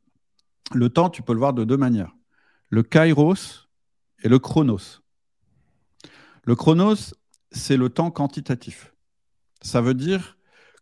[0.72, 2.14] Le temps, tu peux le voir de deux manières.
[2.68, 3.68] Le kairos
[4.22, 5.02] et le chronos.
[6.44, 7.12] Le chronos,
[7.56, 8.94] c'est le temps quantitatif.
[9.62, 10.38] Ça veut dire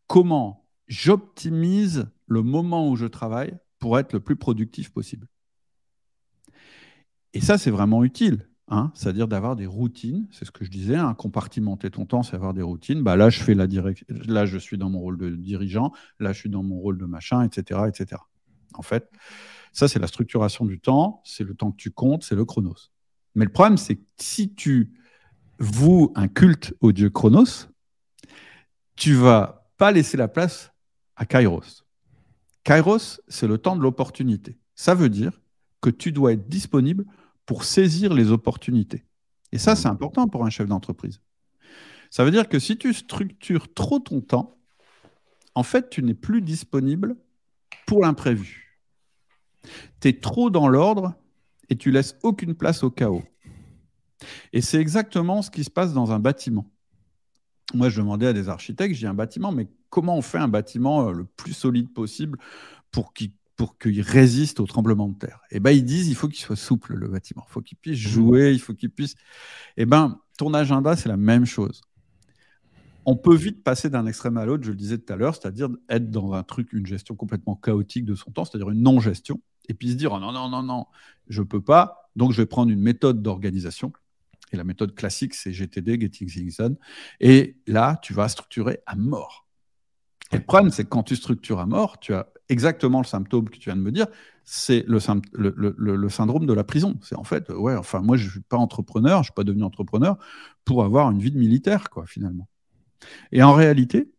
[0.06, 5.28] comment j'optimise le moment où je travaille pour être le plus productif possible.
[7.32, 8.48] Et ça, c'est vraiment utile.
[8.68, 12.34] Hein C'est-à-dire d'avoir des routines, c'est ce que je disais, hein, compartimenter ton temps, c'est
[12.34, 13.02] avoir des routines.
[13.02, 14.04] Bah, là, je fais la direct...
[14.08, 17.04] là, je suis dans mon rôle de dirigeant, là, je suis dans mon rôle de
[17.04, 17.80] machin, etc.
[17.88, 18.22] etc.
[18.74, 19.10] En fait,
[19.72, 22.90] ça, c'est la structuration du temps, c'est le temps que tu comptes, c'est le chronos.
[23.34, 24.94] Mais le problème, c'est que si tu
[25.58, 27.68] voues un culte au dieu chronos,
[28.96, 30.72] tu vas pas laisser la place
[31.16, 31.84] à kairos.
[32.64, 34.58] Kairos, c'est le temps de l'opportunité.
[34.74, 35.40] Ça veut dire
[35.80, 37.04] que tu dois être disponible
[37.46, 39.04] pour saisir les opportunités.
[39.52, 41.20] Et ça, c'est important pour un chef d'entreprise.
[42.10, 44.56] Ça veut dire que si tu structures trop ton temps,
[45.54, 47.16] en fait, tu n'es plus disponible
[47.86, 48.80] pour l'imprévu.
[50.00, 51.14] Tu es trop dans l'ordre
[51.68, 53.24] et tu laisses aucune place au chaos.
[54.52, 56.70] Et c'est exactement ce qui se passe dans un bâtiment.
[57.72, 61.08] Moi, je demandais à des architectes, j'ai un bâtiment, mais comment on fait un bâtiment
[61.08, 62.38] euh, le plus solide possible
[62.90, 65.40] pour qu'il résiste au tremblement de terre?
[65.50, 67.78] Et eh ben ils disent il faut qu'il soit souple le bâtiment, il faut qu'il
[67.78, 69.12] puisse jouer, il faut qu'il puisse.
[69.76, 71.80] Et eh ben ton agenda c'est la même chose.
[73.06, 75.68] On peut vite passer d'un extrême à l'autre, je le disais tout à l'heure, c'est-à-dire
[75.88, 79.74] être dans un truc, une gestion complètement chaotique de son temps, c'est-à-dire une non-gestion, et
[79.74, 80.86] puis se dire oh non non non non,
[81.28, 83.92] je peux pas, donc je vais prendre une méthode d'organisation
[84.54, 86.76] et la méthode classique, c'est GTD, Getting Things Done.
[87.20, 89.46] Et là, tu vas structurer à mort.
[90.32, 93.48] Et le problème, c'est que quand tu structures à mort, tu as exactement le symptôme
[93.48, 94.06] que tu viens de me dire,
[94.44, 94.98] c'est le,
[95.32, 96.98] le, syndrome de la prison.
[97.02, 99.44] C'est en fait, ouais, enfin, moi, je ne suis pas entrepreneur, je ne suis pas
[99.44, 100.18] devenu entrepreneur
[100.64, 102.48] pour avoir une vie de militaire, quoi, finalement.
[103.32, 104.10] Et en réalité,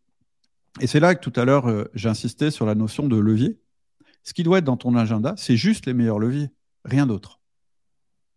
[0.81, 3.59] et c'est là que tout à l'heure, euh, j'insistais sur la notion de levier.
[4.23, 6.49] Ce qui doit être dans ton agenda, c'est juste les meilleurs leviers,
[6.83, 7.39] rien d'autre.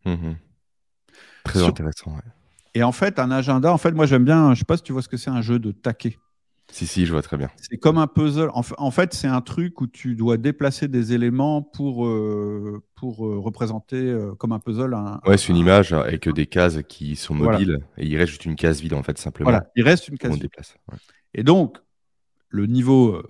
[0.05, 0.33] Mmh
[1.49, 2.17] Très intéressant.
[2.75, 4.93] Et en fait, un agenda, en fait, moi j'aime bien, je sais pas si tu
[4.93, 6.19] vois ce que c'est un jeu de taquet.
[6.71, 7.51] Si, si, je vois très bien.
[7.57, 8.51] C'est comme un puzzle.
[8.53, 13.39] En, fait, c'est un truc où tu dois déplacer des éléments pour, euh, pour euh,
[13.39, 14.93] représenter euh, comme un puzzle.
[14.93, 18.45] Un, ouais, c'est une image avec des cases qui sont mobiles et il reste juste
[18.45, 19.51] une case vide, en fait, simplement.
[19.51, 20.43] Voilà, il reste une case vide.
[20.43, 20.77] Déplace.
[21.33, 21.79] Et donc,
[22.51, 23.23] le niveau,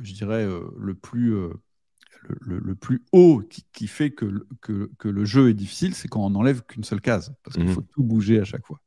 [0.00, 0.46] je dirais,
[0.78, 1.36] le plus.
[2.40, 6.30] Le, plus haut qui, fait que, que, que, le jeu est difficile, c'est quand on
[6.30, 7.72] n'enlève qu'une seule case, parce qu'il mhm.
[7.72, 8.80] faut tout bouger à chaque fois.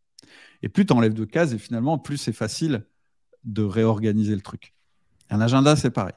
[0.62, 2.86] Et plus tu enlèves de cases, et finalement, plus c'est facile
[3.44, 4.74] de réorganiser le truc.
[5.30, 6.16] Un agenda, c'est pareil.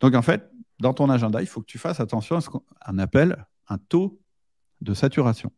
[0.00, 2.98] Donc en fait, dans ton agenda, il faut que tu fasses attention à ce qu'on
[2.98, 4.20] appelle un taux
[4.80, 5.52] de saturation.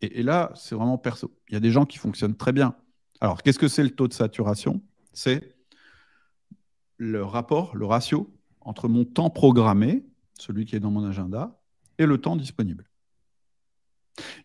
[0.00, 1.34] Et, là, c'est vraiment perso.
[1.48, 2.76] Il y a des gens qui fonctionnent très bien.
[3.20, 4.82] Alors, qu'est-ce que c'est le taux de saturation?
[5.14, 5.56] C'est
[6.98, 8.33] le rapport, le ratio
[8.64, 10.04] entre mon temps programmé,
[10.38, 11.60] celui qui est dans mon agenda,
[11.98, 12.84] et le temps disponible.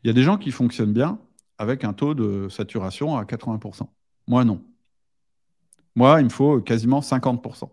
[0.03, 1.19] Il y a des gens qui fonctionnent bien
[1.57, 3.87] avec un taux de saturation à 80%.
[4.27, 4.63] Moi, non.
[5.95, 7.69] Moi, il me faut quasiment 50%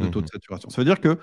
[0.00, 0.28] de taux de mhm.
[0.32, 0.70] saturation.
[0.70, 1.18] Ça veut dire que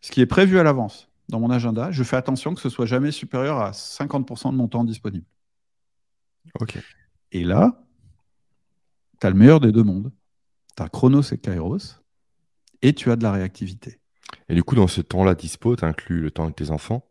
[0.00, 2.86] ce qui est prévu à l'avance dans mon agenda, je fais attention que ce soit
[2.86, 5.26] jamais supérieur à 50% de mon temps disponible.
[6.60, 6.78] Ok.
[7.32, 7.82] Et là,
[9.20, 10.12] tu as le meilleur des deux mondes.
[10.76, 12.02] Tu as Chronos et Kairos,
[12.82, 14.00] et tu as de la réactivité.
[14.48, 17.06] Et du coup, dans ce temps-là dispo, tu inclus le temps de tes enfants,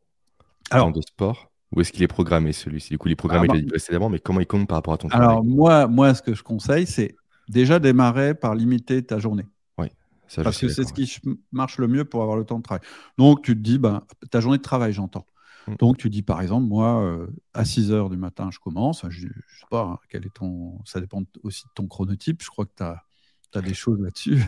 [0.72, 2.90] le temps de sport Ou est-ce qu'il est programmé celui-ci?
[2.90, 4.98] Du coup, il est programmé, ah, bah précédemment, mais comment il compte par rapport à
[4.98, 5.28] ton travail?
[5.28, 7.16] Alors, moi, moi, ce que je conseille, c'est
[7.50, 9.46] déjà démarrer par limiter ta journée.
[9.78, 9.88] Oui.
[10.28, 11.20] Ça, Parce que c'est ce qui
[11.52, 12.86] marche le mieux pour avoir le temps de travail.
[13.18, 15.26] Donc, tu te dis, ben, ta journée de travail, j'entends.
[15.68, 15.76] Mm.
[15.80, 19.04] Donc, tu dis, par exemple, moi, euh, à 6 heures du matin, je commence.
[19.10, 20.80] Je ne sais pas, hein, quel est ton...
[20.86, 22.44] ça dépend aussi de ton chronotype.
[22.44, 23.04] Je crois que tu as,
[23.58, 24.42] as, des choses là-dessus.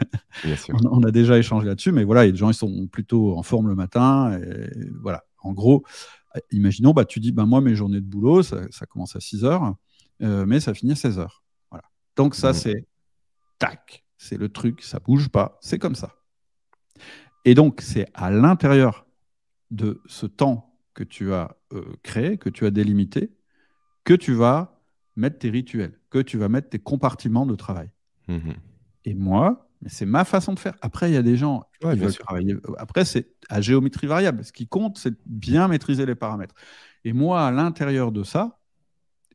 [0.91, 3.75] on, a déjà échangé là-dessus, mais voilà, des gens qui sont plutôt en forme le
[3.75, 4.39] matin.
[4.39, 4.69] Et
[5.01, 5.83] voilà, en gros,
[6.51, 9.45] imaginons, bah, tu dis, ben, moi, mes journées de boulot, ça, ça commence à 6
[9.45, 9.75] heures,
[10.21, 11.43] euh, mais ça finit à 16 heures.
[12.15, 12.53] Donc ça, mmh.
[12.53, 12.87] c'est
[13.59, 16.15] tac, c'est le truc, ça bouge pas, c'est comme ça.
[17.43, 19.05] Et donc, c'est à l'intérieur
[19.71, 23.35] de ce temps que tu as euh, créé, que tu as délimité,
[24.03, 24.81] que tu vas
[25.15, 27.91] mettre tes rituels, que tu vas mettre tes compartiments de travail.
[28.27, 28.51] Mmh
[29.05, 30.75] Et moi, c'est ma façon de faire.
[30.81, 32.55] Après, il y a des gens qui veulent travailler.
[32.77, 34.43] Après, c'est à géométrie variable.
[34.43, 36.55] Ce qui compte, c'est bien maîtriser les paramètres.
[37.03, 38.59] Et moi, à l'intérieur de ça,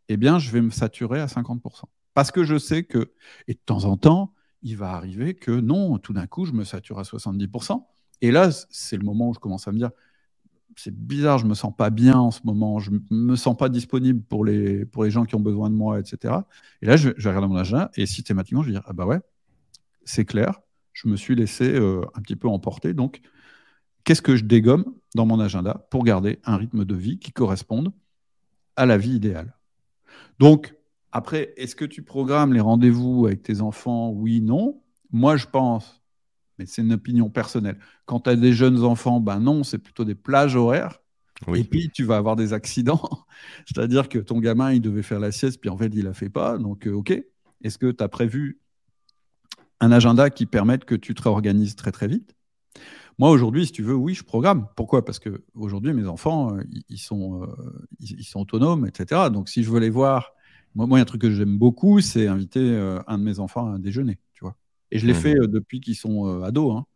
[0.09, 1.85] eh bien, je vais me saturer à 50%.
[2.15, 3.13] Parce que je sais que,
[3.47, 6.65] et de temps en temps, il va arriver que non, tout d'un coup, je me
[6.65, 7.87] sature à 70%.
[8.21, 9.91] Et là, c'est le moment où je commence à me dire,
[10.77, 14.23] c'est bizarre, je me sens pas bien en ce moment, je me sens pas disponible
[14.23, 16.35] pour les, pour les gens qui ont besoin de moi, etc.
[16.83, 19.07] Et là, je, je vais regarder mon agenda et systématiquement, je vais dire, ah bah
[19.07, 19.21] ouais,
[20.05, 20.61] c'est clair,
[20.93, 22.95] je me suis laissé euh, un petit peu emporter.
[22.95, 23.21] Donc,
[24.05, 24.85] qu'est-ce que je dégomme
[25.15, 27.93] dans mon agenda pour garder un rythme de vie qui corresponde
[28.77, 29.57] à la vie idéale?
[30.39, 30.75] Donc,
[31.13, 34.11] après, est-ce que tu programmes les rendez-vous avec tes enfants?
[34.11, 34.83] Oui, non.
[35.11, 36.01] Moi, je pense,
[36.59, 37.79] mais c'est une opinion personnelle.
[38.07, 41.01] Quand tu as des jeunes enfants, ben non, c'est plutôt des plages horaires.
[41.55, 43.09] Et puis, tu vas avoir des accidents.
[43.67, 46.13] C'est-à-dire que ton gamin, il devait faire la sieste, puis en fait, il ne la
[46.13, 46.59] fait pas.
[46.59, 47.11] Donc, euh, OK.
[47.63, 48.61] Est-ce que tu as prévu
[49.81, 52.35] un agenda qui permette que tu te réorganises très, très vite
[53.19, 54.67] Moi, aujourd'hui, si tu veux, oui, je programme.
[54.77, 55.05] Pourquoi?
[55.05, 57.47] Parce que aujourd'hui, mes enfants, euh, ils, sont, euh,
[58.01, 59.31] ils, sont autonomes, etc.
[59.33, 60.33] Donc, si je veux les voir
[60.75, 63.79] moi, moi, un truc que j'aime beaucoup, c'est inviter euh, un de mes enfants à
[63.79, 64.57] déjeuner, tu vois.
[64.91, 65.17] Et je l'ai mmh.
[65.17, 66.87] fait euh, depuis qu'ils sont euh, ados, hein,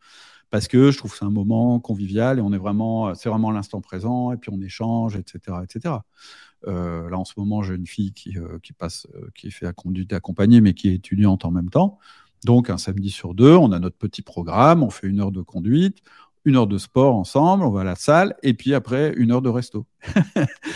[0.51, 3.51] parce que je trouve que c'est un moment convivial et on est vraiment, c'est vraiment
[3.51, 5.97] l'instant présent et puis on échange, etc., etc.
[6.67, 10.61] là, en ce moment, j'ai une fille qui, qui passe, qui fait la conduite accompagnée,
[10.61, 11.99] mais qui est étudiante en même temps.
[12.45, 15.41] Donc, un samedi sur deux, on a notre petit programme, on fait une heure de
[15.41, 15.99] conduite,
[16.45, 19.43] une heure de sport ensemble, on va à la salle, et puis après, une heure
[19.43, 19.87] de resto.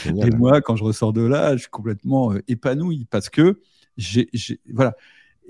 [0.06, 3.60] et moi, quand je ressors de là, je suis complètement euh, épanoui parce que
[3.96, 4.30] j'ai.
[4.72, 4.94] Voilà.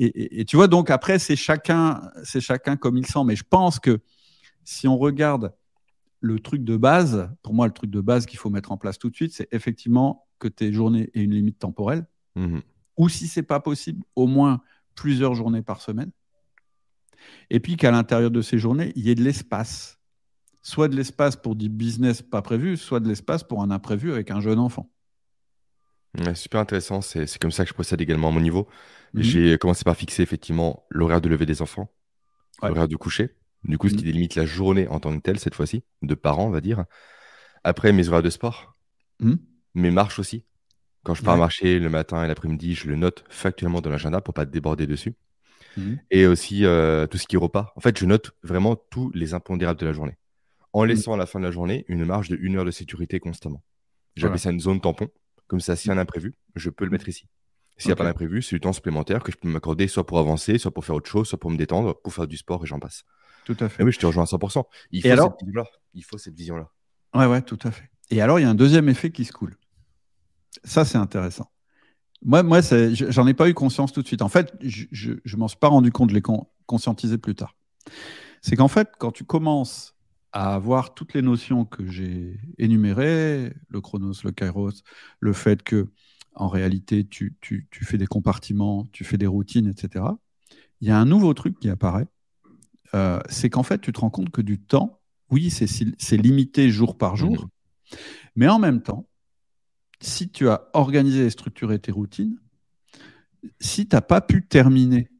[0.00, 3.24] Et, tu vois, donc après, c'est chacun, c'est chacun comme il sent.
[3.24, 3.98] Mais je pense que
[4.62, 5.52] si on regarde
[6.20, 8.98] le truc de base, pour moi, le truc de base qu'il faut mettre en place
[8.98, 12.06] tout de suite, c'est effectivement que tes journées aient une limite temporelle.
[12.36, 12.58] Mmh
[12.96, 14.60] Ou si c'est pas possible, au moins
[14.98, 16.10] plusieurs journées par semaine.
[17.50, 19.98] Et puis qu'à l'intérieur de ces journées, il y ait de l'espace
[20.68, 24.30] soit de l'espace pour du business pas prévu, soit de l'espace pour un imprévu avec
[24.30, 24.90] un jeune enfant.
[26.34, 28.68] super intéressant, c'est comme ça que je procède également à mon niveau.
[29.14, 29.22] Mhm.
[29.22, 31.90] J'ai commencé par fixer effectivement l'horaire de lever des enfants,
[32.62, 33.34] l'horaire du coucher,
[33.64, 34.10] du coup ce qui mhm.
[34.10, 36.84] délimite la journée en tant que telle cette fois-ci, de parents on va dire.
[37.64, 38.76] Après mes horaires de sport,
[39.20, 39.38] mhm.
[39.74, 40.44] mes marches aussi.
[41.04, 44.34] Quand je pars marcher le matin et l'après-midi, je le note factuellement dans l'agenda pour
[44.34, 45.14] pas déborder dessus.
[46.10, 47.72] Et aussi euh, tout ce qui est repas.
[47.76, 50.18] En fait, je note vraiment tous les impondérables de la journée
[50.72, 50.88] en mmh.
[50.88, 53.62] laissant à la fin de la journée une marge de une heure de sécurité constamment.
[54.16, 55.08] J'appelle ça une zone tampon.
[55.46, 57.28] Comme ça, s'il y a un imprévu, je peux le mettre ici.
[57.78, 60.18] S'il n'y a pas d'imprévu, c'est du temps supplémentaire que je peux m'accorder soit pour
[60.18, 62.66] avancer, soit pour faire autre chose, soit pour me détendre, pour faire du sport et
[62.66, 63.04] j'en passe.
[63.44, 63.82] Tout à fait.
[63.82, 64.64] oui, je te rejoins à 100%.
[64.90, 65.64] Il faut, cette vision-là.
[65.94, 66.70] Il faut cette vision-là.
[67.14, 67.88] Ouais, ouais, tout à fait.
[68.10, 69.56] Et alors, il y a un deuxième effet qui se coule.
[70.64, 71.50] Ça, c'est intéressant.
[72.22, 72.60] Moi, moi
[72.92, 74.22] j'en ai pas eu conscience tout de suite.
[74.22, 76.22] En fait, je ne m'en suis pas rendu compte, je l'ai
[76.66, 77.54] conscientisé plus tard.
[78.42, 79.94] C'est qu'en fait, quand tu commences
[80.32, 84.82] à avoir toutes les notions que j'ai énumérées, le chronos, le kairos,
[85.20, 85.88] le fait que
[86.34, 90.04] en réalité tu, tu, tu, fais des compartiments, tu fais des routines, etc.
[90.80, 92.06] Il y a un nouveau truc qui apparaît,
[92.94, 96.96] euh, c'est qu'en fait tu te rends compte que du temps, oui, c'est limité jour
[96.96, 97.96] par jour, mmh.
[98.36, 99.08] mais en même temps,
[100.00, 102.38] si tu as organisé et structuré tes routines,
[103.60, 105.10] si tu n'as pas pu terminer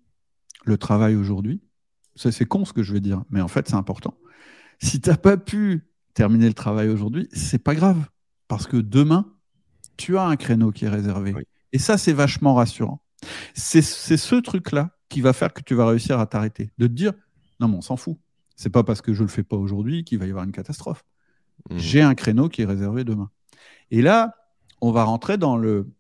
[0.64, 1.60] le travail aujourd'hui,
[2.16, 4.14] c'est con ce que je vais dire, mais en fait c'est important.
[4.80, 8.08] Si tu n'as pas pu terminer le travail aujourd'hui, c'est pas grave.
[8.48, 9.32] Parce que demain,
[9.96, 11.34] tu as un créneau qui est réservé.
[11.72, 13.02] Et ça, c'est vachement rassurant.
[13.54, 16.70] C'est ce truc-là qui va faire que tu vas réussir à t'arrêter.
[16.78, 17.12] De te dire,
[17.60, 18.16] non, mais on s'en fout.
[18.56, 21.04] C'est pas parce que je le fais pas aujourd'hui qu'il va y avoir une catastrophe.
[21.70, 21.78] Mmh.
[21.78, 23.30] J'ai un créneau qui est réservé demain.
[23.90, 24.34] Et là,
[24.80, 25.90] on va rentrer dans le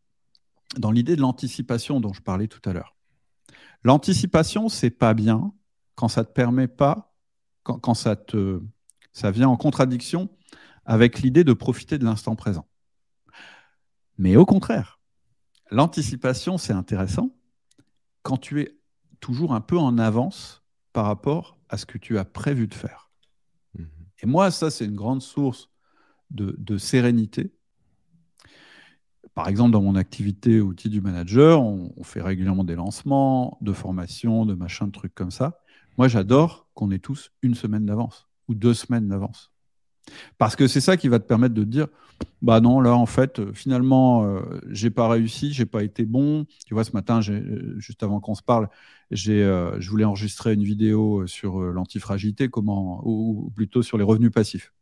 [0.76, 2.94] dans l'idée de l'anticipation dont je parlais tout à l'heure.
[3.84, 5.52] L'anticipation, c'est pas bien
[5.94, 7.08] quand ça te permet pas
[7.76, 8.62] quand, ça, te,
[9.12, 10.30] ça vient en contradiction
[10.84, 12.66] avec l'idée de profiter de l'instant présent.
[14.16, 15.00] Mais au contraire,
[15.70, 17.36] l'anticipation, c'est intéressant
[18.22, 18.78] quand tu es
[19.20, 23.10] toujours un peu en avance par rapport à ce que tu as prévu de faire.
[23.74, 23.88] Mhm.
[24.22, 25.68] Et moi, ça, c'est une grande source
[26.30, 27.54] de, sérénité.
[29.38, 34.44] Par exemple, dans mon activité outil du manager, on, fait régulièrement des lancements, de formations,
[34.44, 35.60] de machins, de trucs comme ça.
[35.96, 39.52] Moi, j'adore qu'on ait tous une semaine d'avance ou deux semaines d'avance.
[40.38, 41.86] Parce que c'est ça qui va te permettre de te dire
[42.42, 46.44] bah non, là, en fait, euh, finalement, euh, j'ai pas réussi, j'ai pas été bon.
[46.66, 48.68] Tu vois, ce matin, euh, juste avant qu'on se parle,
[49.12, 54.72] je voulais enregistrer une vidéo sur l'antifragilité, ou, plutôt sur les revenus passifs.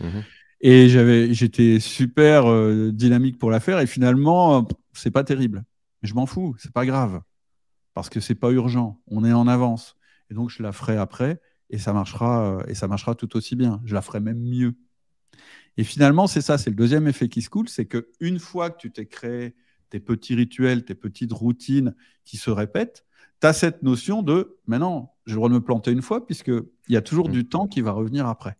[0.00, 0.22] Mhm.
[0.60, 2.44] Et j'avais, j'étais super
[2.92, 5.64] dynamique pour la faire, et finalement, c'est pas terrible.
[6.02, 7.20] Mais je m'en fous, c'est pas grave,
[7.94, 9.00] parce que c'est pas urgent.
[9.06, 9.96] On est en avance.
[10.30, 11.40] Et donc, je la ferai après
[11.70, 13.80] et ça marchera, euh, et ça marchera tout aussi bien.
[13.84, 14.74] Je la ferai même mieux.
[15.76, 18.78] Et finalement, c'est ça, c'est le deuxième effet qui se coule, c'est qu'une fois que
[18.78, 19.54] tu t'es créé
[19.90, 21.94] tes petits rituels, tes petites routines
[22.24, 23.04] qui se répètent,
[23.40, 26.64] tu as cette notion de maintenant, j'ai le droit de me planter une fois, puisqu'il
[26.88, 27.32] y a toujours mmh.
[27.32, 28.56] du temps qui va revenir après.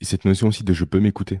[0.00, 1.40] Et cette notion aussi de je peux m'écouter.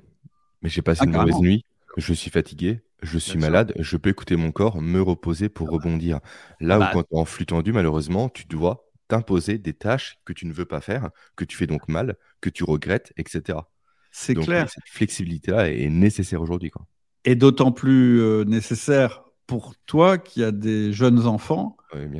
[0.62, 1.64] Mais j'ai passé ah, une mauvaise nuit,
[1.96, 5.72] je suis fatigué, je suis malade, je peux écouter mon corps, me reposer pour ah
[5.72, 6.20] rebondir.
[6.60, 10.18] Là où bah quand tu es en flux tendu, malheureusement, tu dois t'imposer des tâches
[10.24, 13.58] que tu ne veux pas faire, que tu fais donc mal, que tu regrettes, etc.
[14.12, 14.68] C'est clair.
[14.68, 16.70] Cette flexibilité-là est nécessaire aujourd'hui.
[17.24, 21.76] Et d'autant plus euh, nécessaire pour toi qui as des jeunes enfants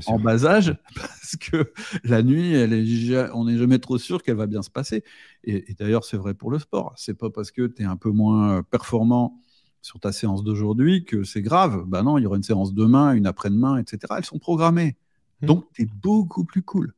[0.07, 4.35] en bas âge, parce que la nuit, elle est, on n'est jamais trop sûr qu'elle
[4.35, 5.05] va bien se passer.
[5.45, 6.93] Et, d'ailleurs, c'est vrai pour le sport.
[6.97, 9.41] C'est pas parce que tu es un peu moins performant
[9.81, 11.85] sur ta séance d'aujourd'hui que c'est grave.
[11.87, 14.13] Ben non, il y aura une séance demain, une après-demain, etc.
[14.17, 14.97] Elles sont programmées.
[15.41, 15.47] Mmh.
[15.47, 16.95] Donc, tu es beaucoup plus cool.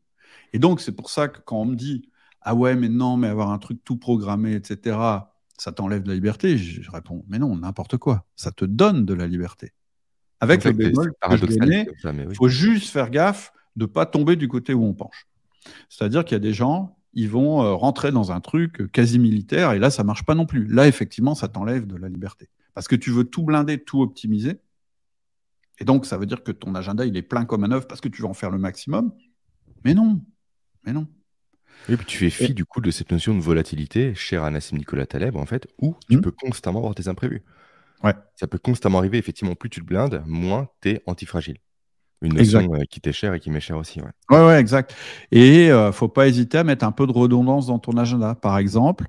[0.55, 2.09] Et donc, c'est pour ça que quand on me dit
[2.41, 4.97] Ah ouais, mais non, mais avoir un truc tout programmé, etc.,
[5.59, 8.25] ça t'enlève de la liberté, je, réponds Mais non, n'importe quoi.
[8.35, 9.75] Ça te donne de la liberté.
[10.43, 11.13] Avec le bémol
[12.29, 15.27] il faut juste faire gaffe de ne pas tomber du côté où on penche.
[15.89, 19.73] C'est-à-dire qu'il y a des gens, ils vont euh, rentrer dans un truc quasi militaire,
[19.73, 20.67] et là, ça marche pas non plus.
[20.67, 22.49] Là, effectivement, ça t'enlève de la liberté.
[22.75, 24.59] Parce que tu veux tout blinder, tout optimiser,
[25.79, 28.01] et donc, ça veut dire que ton agenda, il est plein comme un œuf parce
[28.01, 29.13] que tu veux en faire le maximum.
[29.85, 30.21] Mais non,
[30.85, 31.09] mais non.
[31.89, 34.77] Et puis tu fais fi du coup de cette notion de volatilité, cher à Nassim
[34.77, 36.21] Nicolas Taleb, en fait, où tu hmm.
[36.21, 37.43] peux constamment avoir tes imprévus.
[38.03, 38.15] Ouais.
[38.35, 41.59] Ça peut constamment arriver, effectivement, plus tu te blindes, moins tu es antifragile.
[42.23, 44.01] Une notion euh, qui t'est chère et qui m'est chère aussi.
[44.01, 44.95] Ouais, ouais, ouais exact.
[45.33, 48.37] Et ne euh, faut pas hésiter à mettre un peu de redondance dans ton agenda.
[48.37, 49.07] Par exemple,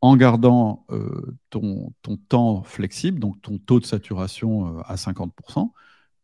[0.00, 5.70] en gardant euh, ton, ton, temps flexible, donc ton taux de saturation à 50%,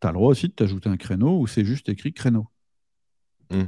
[0.01, 2.47] tu as le droit aussi de t'ajouter un créneau où c'est juste écrit créneau.
[3.51, 3.65] Mmh.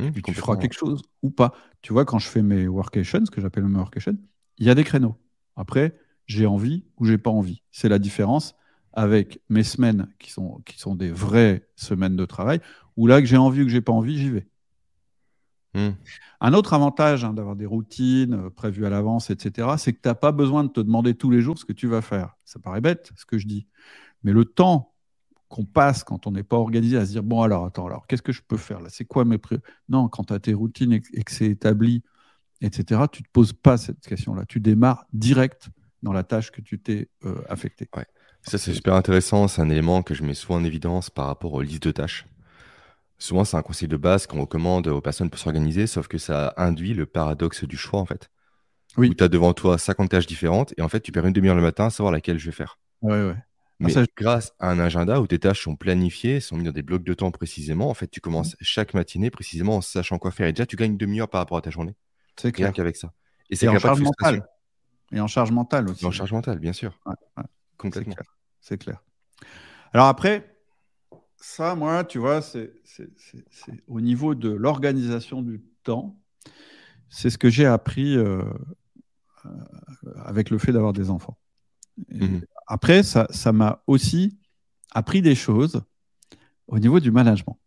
[0.00, 1.54] Mmh, tu feras quelque chose ou pas.
[1.82, 4.16] Tu vois, quand je fais mes workations, ce que j'appelle mes workations,
[4.56, 5.16] il y a des créneaux.
[5.56, 5.94] Après,
[6.30, 7.62] j'ai envie ou j'ai pas envie.
[7.72, 8.54] C'est la différence
[8.92, 12.60] avec mes semaines qui sont, qui sont des vraies semaines de travail,
[12.96, 14.46] où là que j'ai envie ou que j'ai pas envie, j'y vais.
[15.74, 15.90] Mmh.
[16.40, 20.08] Un autre avantage hein, d'avoir des routines euh, prévues à l'avance, etc., c'est que tu
[20.08, 22.36] n'as pas besoin de te demander tous les jours ce que tu vas faire.
[22.44, 23.68] Ça paraît bête, ce que je dis.
[24.24, 24.92] Mais le temps
[25.48, 28.22] qu'on passe quand on n'est pas organisé à se dire bon alors attends alors qu'est-ce
[28.22, 28.88] que je peux faire là?
[28.88, 29.58] C'est quoi mes pré?
[29.88, 32.04] Non quand tu as tes routines et, que c'est établi
[32.60, 35.70] etc tu te poses pas cette question là tu démarres direct
[36.02, 37.88] dans la tâche que tu t'es euh, affecté
[38.42, 39.48] Ça, c'est super intéressant.
[39.48, 42.26] C'est un élément que je mets souvent en évidence par rapport aux listes de tâches.
[43.18, 46.54] Souvent, c'est un conseil de base qu'on recommande aux personnes pour s'organiser, sauf que ça
[46.56, 48.30] induit le paradoxe du choix, en fait.
[48.96, 49.10] Oui.
[49.10, 51.54] Où tu as devant toi 50 tâches différentes et en fait, tu perds une demi-heure
[51.54, 52.78] le matin à savoir laquelle je vais faire.
[53.02, 53.36] Ouais, ouais.
[53.82, 56.82] Ah, Mais grâce à un agenda où tes tâches sont planifiées, sont mises dans des
[56.82, 60.48] blocs de temps précisément, en fait, tu commences chaque matinée précisément en sachant quoi faire.
[60.48, 61.94] Et déjà, tu gagnes une demi-heure par rapport à ta journée.
[62.36, 62.68] C'est clair.
[62.68, 63.12] Rien qu'avec ça.
[63.48, 64.46] Et c'est en charge mentale.
[65.12, 66.04] Et en charge mentale aussi.
[66.06, 66.98] en charge mentale, bien sûr.
[67.76, 68.14] Complètement.
[68.60, 69.02] C'est clair.
[69.92, 70.56] Alors après,
[71.36, 72.72] ça, moi, tu vois, c'est
[73.88, 76.16] au niveau de l'organisation du temps,
[77.08, 78.42] c'est ce que j'ai appris euh,
[79.46, 79.50] euh,
[80.24, 81.38] avec le fait d'avoir des enfants.
[82.08, 82.42] Mhm.
[82.66, 84.38] Après, ça m'a aussi
[84.92, 85.82] appris des choses
[86.68, 87.58] au niveau du management.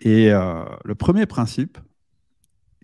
[0.00, 1.78] Et euh, le premier principe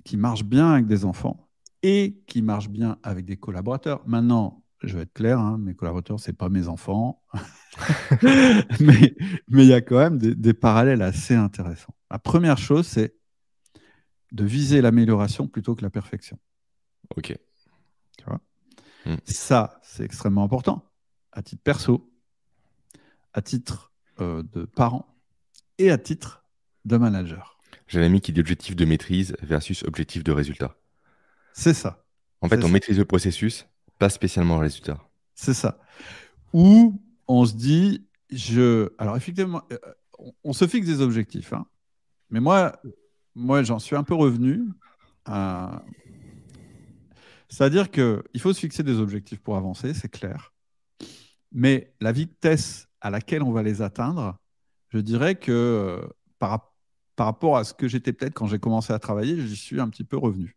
[0.04, 1.43] qui marche bien avec des enfants
[1.84, 4.02] et qui marche bien avec des collaborateurs.
[4.08, 7.22] Maintenant, je vais être clair, hein, mes collaborateurs, ce pas mes enfants.
[8.22, 9.14] mais
[9.50, 11.94] il y a quand même des, parallèles assez intéressants.
[12.10, 13.14] La première chose, c'est
[14.32, 16.38] de viser l'amélioration plutôt que la perfection.
[17.16, 17.36] Ok.
[18.16, 18.40] Tu vois?
[19.04, 19.16] Hmm.
[19.26, 20.90] Ça, c'est extrêmement important,
[21.32, 22.10] à titre perso,
[23.34, 25.14] à titre euh, de parent
[25.76, 26.46] et à titre
[26.86, 27.58] de manager.
[27.88, 30.78] J'ai un ami qui dit objectif de maîtrise versus objectif de résultat.
[31.54, 32.04] C'est ça.
[32.42, 33.66] En fait, on maîtrise le processus,
[33.98, 34.98] pas spécialement le résultat.
[35.34, 35.78] C'est ça.
[36.52, 38.92] Ou on se dit, je.
[38.98, 39.78] Alors, effectivement, euh,
[40.42, 41.52] on se fixe des objectifs.
[41.52, 41.64] Hein.
[42.28, 42.72] Mais moi,
[43.34, 44.64] moi j'en suis un peu revenu
[45.24, 45.82] à.
[47.48, 50.52] C'est-à-dire qu'il faut se fixer des objectifs pour avancer, c'est clair.
[51.52, 54.36] Mais la vitesse à laquelle on va les atteindre,
[54.88, 56.08] je dirais que euh,
[56.40, 56.74] par,
[57.14, 59.88] par rapport à ce que j'étais peut-être quand j'ai commencé à travailler, j'y suis un
[59.88, 60.56] petit peu revenu.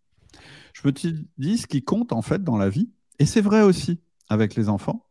[0.74, 4.00] Je me dit, ce qui compte en fait dans la vie, et c'est vrai aussi
[4.30, 5.08] avec les enfants,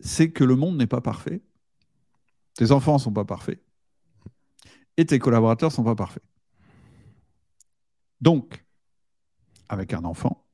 [0.00, 1.42] c'est que le monde n'est pas parfait.
[2.54, 3.62] Tes enfants ne sont pas parfaits.
[4.96, 6.22] Et tes collaborateurs ne sont pas parfaits.
[8.20, 8.64] Donc,
[9.68, 10.46] avec un enfant,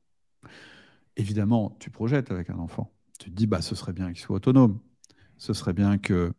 [1.16, 2.92] évidemment, tu projettes avec un enfant.
[3.18, 4.80] Tu te dis, bah, ce serait bien qu'il soit autonome.
[5.38, 6.32] Ce serait bien qu'il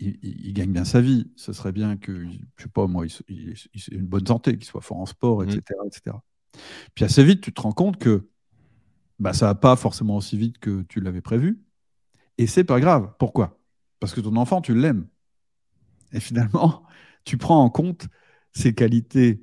[0.00, 1.30] il, gagne bien sa vie.
[1.36, 2.26] Ce serait bien que,
[2.56, 3.54] je sais pas moi, il, ait
[3.90, 5.86] une bonne santé, qu'il soit fort en sport, etc., mmh.
[5.86, 6.16] etc.
[6.94, 8.28] Puis assez vite, tu te rends compte que
[9.18, 11.62] bah, ça va pas forcément aussi vite que tu l'avais prévu.
[12.38, 13.12] Et c'est pas grave.
[13.18, 13.60] Pourquoi?
[14.00, 15.08] Parce que ton enfant, tu l'aimes.
[16.12, 16.84] Et finalement,
[17.24, 18.08] tu prends en compte
[18.52, 19.42] ses qualités,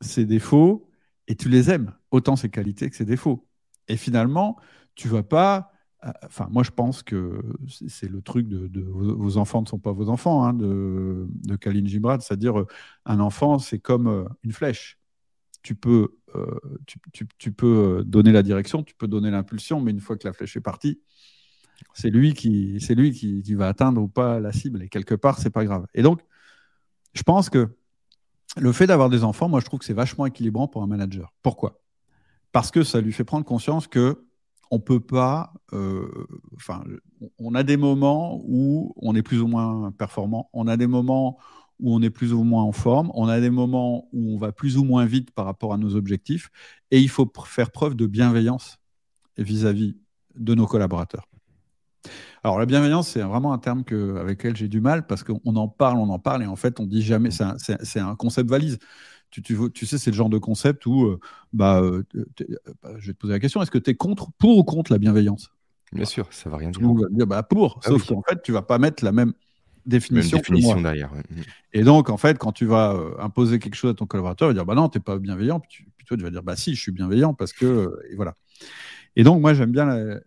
[0.00, 0.88] ses défauts,
[1.28, 3.46] et tu les aimes, autant ses qualités que ses défauts.
[3.88, 4.56] Et finalement,
[4.94, 5.71] tu vas pas.
[6.24, 7.40] Enfin, moi, je pense que
[7.88, 11.28] c'est le truc de, vos enfants ne sont pas vos enfants, hein, de,
[11.60, 12.66] Khalil Gibran, c'est-à-dire euh,
[13.06, 14.98] un enfant, c'est comme euh, une flèche
[15.62, 16.58] tu peux, euh,
[17.38, 20.32] tu, peux euh, donner la direction, tu peux donner l'impulsion, mais une fois que la
[20.32, 21.00] flèche est partie,
[21.94, 24.82] c'est lui qui, c'est lui qui, va atteindre ou pas la cible.
[24.82, 25.86] Et quelque part, c'est pas grave.
[25.94, 26.20] Et donc,
[27.14, 27.68] je pense que
[28.56, 31.32] le fait d'avoir des enfants, moi, je trouve que c'est vachement équilibrant pour un manager.
[31.42, 31.80] Pourquoi?
[32.50, 34.26] Parce que ça lui fait prendre conscience que
[34.72, 35.52] on peut pas.
[35.74, 36.08] Euh,
[37.38, 40.48] on a des moments où on est plus ou moins performant.
[40.54, 41.38] On a des moments
[41.78, 44.52] où on est plus ou moins en forme, on a des moments où on va
[44.52, 46.48] plus ou moins vite par rapport à nos objectifs,
[46.90, 48.78] et il faut faire preuve de bienveillance
[49.36, 49.96] vis-à-vis
[50.36, 51.28] de nos collaborateurs.
[52.44, 55.68] Alors la bienveillance, c'est vraiment un terme avec lequel j'ai du mal, parce qu'on en
[55.68, 58.78] parle, on en parle, et en fait, on dit jamais, c'est un, concept valise.
[59.32, 61.18] Tu, tu, sais, c'est le genre de concept où, euh,
[61.54, 62.04] bah, euh,
[62.82, 64.92] bah, je vais te poser la question, est-ce que tu es contre, pour ou contre
[64.92, 65.50] la bienveillance?
[65.90, 66.86] Bien sûr, ça va rien dire.
[66.86, 69.32] va dire bah, pour, ah sauf qu'en fait, tu vas pas mettre la même
[69.86, 70.36] définition.
[70.36, 71.10] définition derrière.
[71.72, 74.50] Et donc, en fait, quand tu vas euh, imposer quelque chose à ton collaborateur, il
[74.50, 75.60] va dire bah non, tu n'es pas bienveillant.
[75.60, 77.98] Puis, toi, tu vas dire bah si, je suis bienveillant parce que.
[78.10, 78.34] Et voilà.
[79.16, 80.20] Et donc, moi, j'aime bien, la,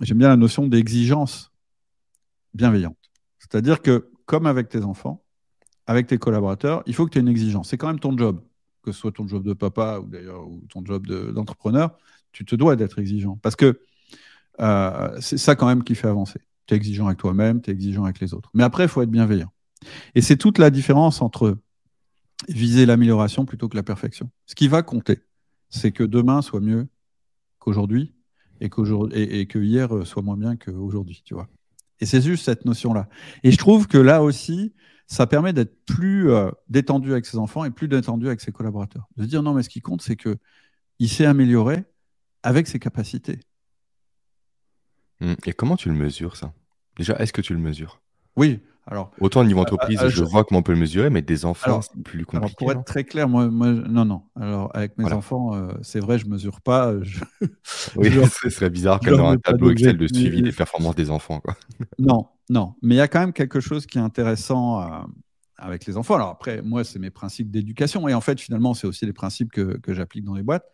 [0.00, 1.52] j'aime bien la notion d'exigence
[2.54, 2.98] bienveillante.
[3.38, 5.21] C'est-à-dire que, comme avec tes enfants,
[5.86, 7.70] avec tes collaborateurs, il faut que tu aies une exigence.
[7.70, 8.40] C'est quand même ton job,
[8.82, 11.96] que ce soit ton job de papa ou d'ailleurs ou ton job d'entrepreneur,
[12.32, 13.38] tu te dois d'être exigeant.
[13.42, 13.80] Parce que
[14.60, 16.40] euh, c'est ça quand même qui fait avancer.
[16.66, 18.50] Tu es exigeant avec toi-même, tu es exigeant avec les autres.
[18.54, 19.52] Mais après, il faut être bienveillant.
[20.14, 21.58] Et c'est toute la différence entre
[22.48, 24.30] viser l'amélioration plutôt que la perfection.
[24.46, 25.20] Ce qui va compter,
[25.70, 26.88] c'est que demain soit mieux
[27.58, 28.14] qu'aujourd'hui
[28.60, 28.66] et,
[29.40, 31.22] et, que hier euh, soit moins bien qu'aujourd'hui.
[32.00, 33.08] Et c'est juste cette notion-là.
[33.42, 34.72] Et je trouve que là aussi,
[35.06, 39.08] ça permet d'être plus euh, détendu avec ses enfants et plus détendu avec ses collaborateurs.
[39.16, 41.84] De se dire non, mais ce qui compte, c'est qu'il s'est amélioré
[42.42, 43.40] avec ses capacités.
[45.20, 45.34] Mmh.
[45.46, 46.52] Et comment tu le mesures, ça?
[46.96, 48.00] Déjà, est-ce que tu le mesures?
[48.36, 51.44] Oui, Alors, Autant au niveau entreprise, je vois comment on peut le mesurer, mais des
[51.44, 52.56] enfants, c'est plus compliqué.
[52.58, 54.22] pour être très clair, moi, moi, non, non.
[54.34, 56.92] Alors, avec mes enfants, c'est vrai, je mesure pas.
[57.96, 58.10] oui,
[58.42, 61.40] ce serait bizarre qu'elle ait un tableau Excel de suivi des performances des enfants.
[61.40, 61.56] Quoi.
[61.98, 62.74] non, non.
[62.82, 65.06] Mais il y a quand même quelque chose qui est intéressant
[65.62, 66.16] avec les enfants.
[66.16, 68.08] Alors après, moi, c'est mes principes d'éducation.
[68.08, 70.66] Et en fait, finalement, c'est aussi les principes que, que j'applique dans les boîtes.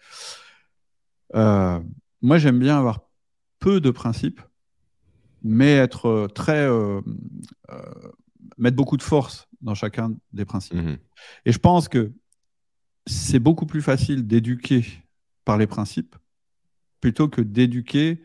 [1.34, 1.78] Euh,
[2.22, 3.00] moi, j'aime bien avoir
[3.58, 4.40] peu de principes,
[5.42, 6.66] mais être euh, très.
[6.66, 7.00] Euh,
[8.56, 10.74] mettre beaucoup de force dans chacun des principes.
[10.74, 10.96] Mmh
[11.44, 12.12] Et je pense que
[13.06, 14.84] c'est beaucoup plus facile d'éduquer
[15.44, 16.16] par les principes
[17.00, 18.24] plutôt que d'éduquer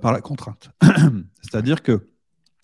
[0.00, 0.70] par la contrainte.
[1.42, 2.08] C'est-à-dire que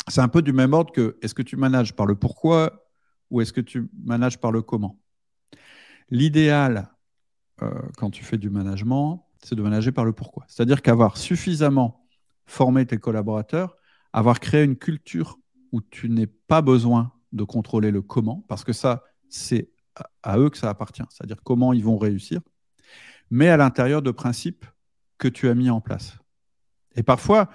[0.08, 2.86] c'est un peu du même ordre que est-ce que tu manages par le pourquoi
[3.30, 5.00] ou est-ce que tu manages par le comment
[6.10, 6.90] L'idéal,
[7.62, 10.44] euh, quand tu fais du management, c'est de manager par le pourquoi.
[10.48, 12.03] C'est-à-dire qu'avoir suffisamment
[12.46, 13.76] formé tes collaborateurs,
[14.12, 15.38] avoir créé une culture
[15.72, 19.70] où tu n'es pas besoin de contrôler le comment, parce que ça, c'est
[20.22, 22.40] à eux que ça appartient, c'est-à-dire comment ils vont réussir,
[23.30, 24.66] mais à l'intérieur de principes
[25.18, 26.18] que tu as mis en place.
[26.96, 27.50] Et parfois,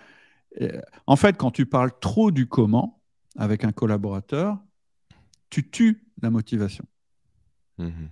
[0.62, 3.02] euh, en fait, quand tu parles trop du comment
[3.38, 4.58] avec un collaborateur,
[5.50, 6.86] tu tues la motivation.
[7.78, 8.10] Mhm.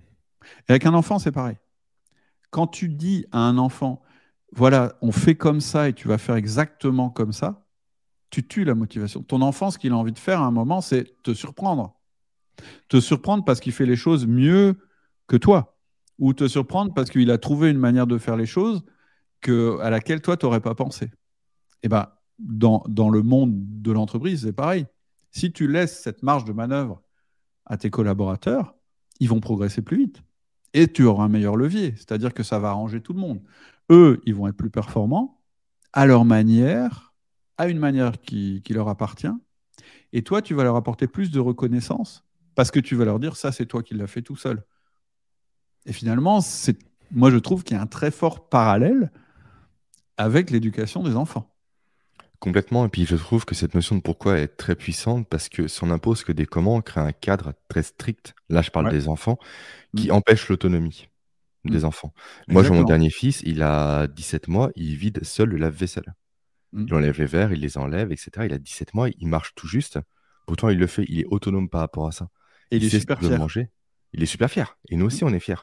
[0.68, 1.56] Et avec un enfant, c'est pareil.
[2.50, 4.02] Quand tu dis à un enfant,
[4.52, 7.66] voilà, on fait comme ça et tu vas faire exactement comme ça,
[8.30, 9.22] tu tues la motivation.
[9.22, 11.98] Ton enfant, ce qu'il a envie de faire à un moment, c'est te surprendre.
[12.88, 14.76] Te surprendre parce qu'il fait les choses mieux
[15.26, 15.78] que toi.
[16.18, 18.84] Ou te surprendre parce qu'il a trouvé une manière de faire les choses
[19.46, 21.06] à laquelle toi, tu n'aurais pas pensé.
[21.06, 21.10] Et
[21.84, 24.86] eh ben, dans, dans le monde de l'entreprise, c'est pareil.
[25.30, 27.02] Si tu laisses cette marge de manœuvre
[27.66, 28.74] à tes collaborateurs,
[29.20, 30.22] ils vont progresser plus vite.
[30.74, 33.40] Et tu auras un meilleur levier, c'est-à-dire que ça va arranger tout le monde.
[33.90, 35.40] Eux, ils vont être plus performants
[35.92, 37.14] à leur manière,
[37.56, 39.32] à une manière qui, leur appartient.
[40.12, 42.24] Et toi, tu vas leur apporter plus de reconnaissance
[42.54, 44.64] parce que tu vas leur dire ça, c'est toi qui l'as fait tout seul.
[45.86, 46.40] Et finalement,
[47.10, 49.10] moi, je trouve qu'il y a un très fort parallèle
[50.16, 51.54] avec l'éducation des enfants.
[52.40, 52.86] Complètement.
[52.86, 55.82] Et puis je trouve que cette notion de pourquoi est très puissante parce que si
[55.82, 58.34] on impose que des comment, crée un cadre très strict.
[58.48, 59.38] Là, je parle des enfants
[59.96, 60.12] qui mmh.
[60.12, 61.08] empêche l'autonomie
[61.64, 61.84] des mmh.
[61.84, 62.12] enfants.
[62.48, 66.14] Moi, j'ai mon dernier fils, il a 17 mois, il vide seul le lave-vaisselle.
[66.72, 66.86] Mmh.
[66.86, 68.30] Il enlève les verres, il les enlève, etc.
[68.44, 69.98] Il a 17 mois, il marche tout juste.
[70.46, 72.28] Pourtant, il le fait, il est autonome par rapport à ça.
[72.70, 73.38] Et il, est super fier.
[73.38, 73.70] Manger.
[74.12, 74.78] Il est super fier.
[74.88, 75.62] Et nous aussi, on est fiers.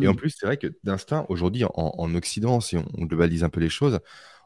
[0.00, 3.60] Et en plus, c'est vrai que d'instinct, aujourd'hui, en, Occident, si on, globalise un peu
[3.60, 4.00] les choses,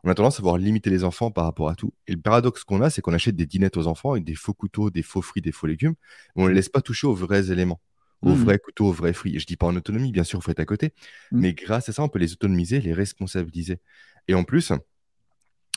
[0.04, 1.94] on a tendance à vouloir limiter les enfants par rapport à tout.
[2.06, 4.54] Et le paradoxe qu'on a, c'est qu'on achète des dinettes aux enfants avec des faux
[4.54, 5.94] couteaux, des faux fruits, des faux légumes,
[6.36, 7.80] mais on ne les laisse pas toucher aux vrais éléments,
[8.22, 8.44] aux mmh.
[8.44, 9.38] vrais couteaux, aux vrais fruits.
[9.38, 10.92] je dis pas en autonomie, bien sûr, vous faites à côté,
[11.32, 11.40] mmh.
[11.40, 13.80] mais grâce à ça, on peut les autonomiser, les responsabiliser.
[14.26, 14.72] Et en plus,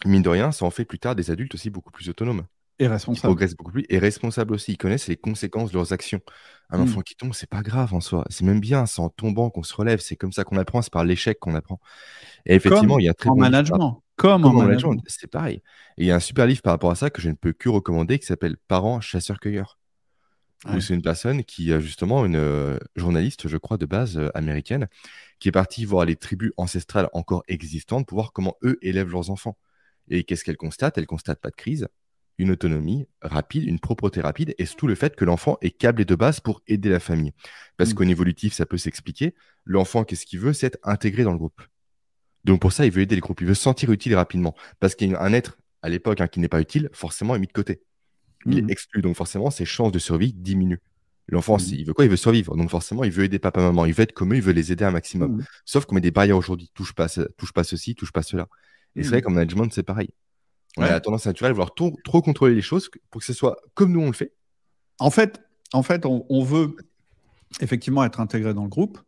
[0.06, 2.44] mine de rien, ça en fait plus tard des adultes aussi beaucoup plus autonomes.
[2.80, 3.20] Et responsables.
[3.20, 3.86] Ils progressent beaucoup plus.
[3.90, 4.72] Et responsables aussi.
[4.72, 6.20] Ils connaissent les conséquences de leurs actions.
[6.72, 6.82] Un mmh.
[6.82, 8.26] enfant qui tombe, c'est pas grave en soi.
[8.32, 8.88] C'est même bien.
[8.88, 10.00] C'est en tombant qu'on se relève.
[10.00, 10.82] C'est comme ça qu'on apprend.
[10.82, 11.80] C'est par l'échec qu'on apprend.
[12.48, 14.02] Et effectivement, il y a très en management.
[14.16, 15.00] Comme, en management.
[15.06, 15.62] C'est pareil.
[15.98, 17.54] Et il y a un super livre par rapport à ça que je ne peux
[17.54, 19.78] que recommander qui s'appelle Parents chasseurs-cueilleurs.
[20.80, 24.88] C'est une personne qui a justement une euh, journaliste, je crois, de base euh, américaine,
[25.40, 29.32] qui est partie voir les tribus ancestrales encore existantes pour voir comment eux élèvent leurs
[29.32, 29.58] enfants.
[30.10, 31.00] Et qu'est-ce qu'elle constate?
[31.00, 31.88] Elle constate pas de crise,
[32.38, 36.16] une autonomie rapide, une propreté rapide, et surtout le fait que l'enfant est câblé de
[36.16, 37.34] base pour aider la famille.
[37.78, 37.94] Parce mmh.
[37.96, 39.34] qu'au niveau évolutif, ça peut s'expliquer.
[39.66, 40.54] L'enfant, qu'est-ce qu'il veut?
[40.54, 41.62] C'est être intégré dans le groupe.
[42.44, 44.56] Donc pour ça, il veut aider le groupe, il veut se sentir utile rapidement.
[44.80, 47.82] Parce qu'un être, à l'époque, hein, qui n'est pas utile, forcément est mis de côté.
[48.46, 48.70] Il est mmh.
[48.70, 50.82] exclu, donc forcément, ses chances de survie diminuent.
[51.28, 51.74] L'enfant, mmh.
[51.74, 52.06] il veut quoi?
[52.06, 52.56] Il veut survivre.
[52.56, 53.86] Donc forcément, il veut aider papa, maman.
[53.86, 55.44] Il veut être comme eux, il veut les aider un maximum.
[55.66, 56.72] Sauf qu'on met des barrières aujourd'hui.
[56.74, 58.48] Touche pas, touche pas ceci, touche pas cela.
[58.96, 60.10] Et c'est vrai qu'en management, c'est pareil.
[60.78, 63.58] On a la tendance naturelle à vouloir trop, contrôler les choses pour que ce soit
[63.74, 64.34] comme nous on le fait.
[65.00, 65.42] En fait,
[65.74, 66.76] en fait on, veut
[67.60, 69.00] effectivement être intégré dans le groupe,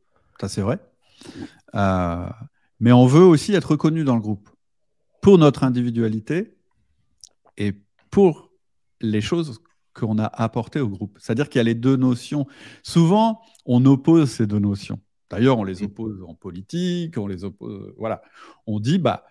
[0.42, 0.80] ça c'est vrai.
[1.76, 2.30] Euh,
[2.80, 4.50] mais on veut aussi être reconnu dans le groupe
[5.22, 6.58] pour notre individualité
[7.58, 7.74] et
[8.12, 8.50] pour
[9.04, 9.62] les choses
[9.94, 11.18] qu'on a apportées au groupe.
[11.20, 12.48] C'est-à-dire qu'il y a les deux notions.
[12.82, 15.00] Souvent, on oppose ces deux notions.
[15.30, 15.86] D'ailleurs, on les mmh.
[15.86, 17.94] oppose en politique, on les oppose.
[17.98, 18.22] Voilà.
[18.66, 19.26] On dit, bah,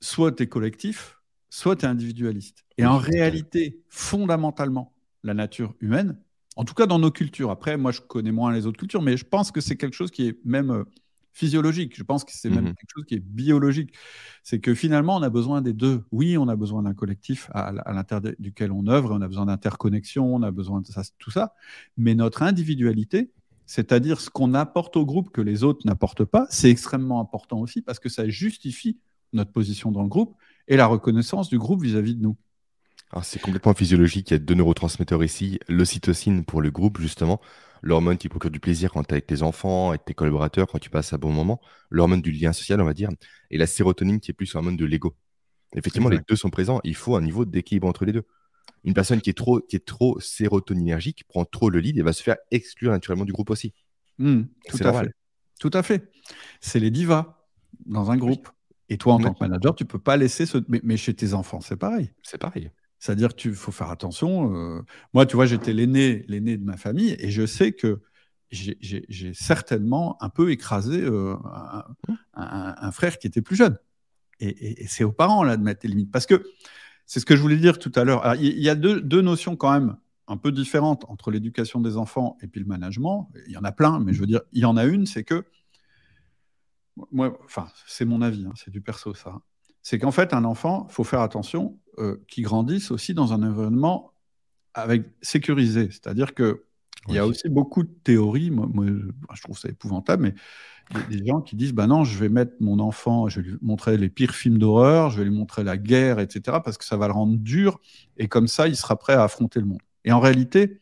[0.00, 1.20] soit tu es collectif,
[1.50, 2.64] soit tu es individualiste.
[2.78, 6.18] Et en réalité, fondamentalement, la nature humaine,
[6.56, 9.16] en tout cas dans nos cultures, après, moi je connais moins les autres cultures, mais
[9.16, 10.84] je pense que c'est quelque chose qui est même euh,
[11.32, 12.74] physiologique, je pense que c'est même mhm.
[12.74, 13.94] quelque chose qui est biologique.
[14.42, 16.04] C'est que finalement, on a besoin des deux.
[16.10, 20.34] Oui, on a besoin d'un collectif à, l'intérieur duquel on œuvre, on a besoin d'interconnexion,
[20.34, 21.54] on a besoin de ça, tout ça,
[21.96, 23.30] mais notre individualité,
[23.66, 27.82] c'est-à-dire ce qu'on apporte au groupe que les autres n'apportent pas, c'est extrêmement important aussi
[27.82, 28.98] parce que ça justifie
[29.32, 30.34] notre position dans le groupe
[30.68, 32.36] et la reconnaissance du groupe vis-à-vis de nous.
[33.22, 34.30] C'est complètement physiologique.
[34.30, 35.58] Il y a deux neurotransmetteurs ici.
[35.68, 37.40] L'ocytocine pour le groupe, justement,
[37.82, 40.78] l'hormone qui procure du plaisir quand tu es avec tes enfants, avec tes collaborateurs, quand
[40.78, 41.60] tu passes un bon moment,
[41.90, 43.10] l'hormone du lien social, on va dire,
[43.50, 45.14] et la sérotonine qui est plus l'hormone de l'ego.
[45.74, 46.80] Effectivement, les deux sont présents.
[46.84, 48.24] Il faut un niveau d'équilibre entre les deux.
[48.84, 52.12] Une personne qui est trop, qui est trop sérotoninergique prend trop le lead et va
[52.12, 53.74] se faire exclure naturellement du groupe aussi.
[54.18, 55.10] Mmh, tout, à fait.
[55.60, 56.10] tout à fait.
[56.60, 57.38] C'est les divas
[57.86, 58.48] dans un groupe.
[58.88, 60.58] Et toi, en tant que manager, tu peux pas laisser ce.
[60.68, 62.12] Mais, chez tes enfants, c'est pareil.
[62.22, 62.70] C'est pareil.
[62.98, 64.54] C'est-à-dire qu'il faut faire attention.
[64.54, 64.82] Euh,
[65.14, 68.00] moi, tu vois, j'étais l'aîné, l'aîné de ma famille, et je sais que
[68.50, 71.36] j'ai certainement un peu écrasé euh,
[72.34, 73.78] un, frère qui était plus jeune.
[74.40, 76.42] Et, c'est aux parents là de mettre les limites, parce que
[77.06, 78.34] c'est ce que je voulais dire tout à l'heure.
[78.36, 79.96] Il y a deux, deux, notions quand même
[80.26, 83.30] un peu différentes entre l'éducation des enfants et puis le management.
[83.46, 85.24] Il y en a plein, mais je veux dire, il y en a une, c'est
[85.24, 85.44] que
[87.12, 89.40] moi, enfin, c'est mon avis, hein, c'est du perso ça.
[89.82, 93.42] C'est qu'en fait, un enfant, il faut faire attention euh, qu'il grandisse aussi dans un
[93.42, 94.12] environnement
[94.74, 95.88] avec sécurisé.
[95.90, 96.64] C'est-à-dire que
[97.08, 98.50] il y a aussi beaucoup de théories.
[98.50, 98.66] Moi,
[99.32, 100.34] je trouve ça épouvantable, mais
[100.90, 103.40] il y a des gens qui disent bah non, je vais mettre mon enfant, je
[103.40, 106.78] vais lui montrer les pires films d'horreur, je vais lui montrer la guerre, etc., parce
[106.78, 107.80] que ça va le rendre dur,
[108.16, 109.80] et comme ça, il sera prêt à affronter le monde.
[110.04, 110.80] Et en réalité,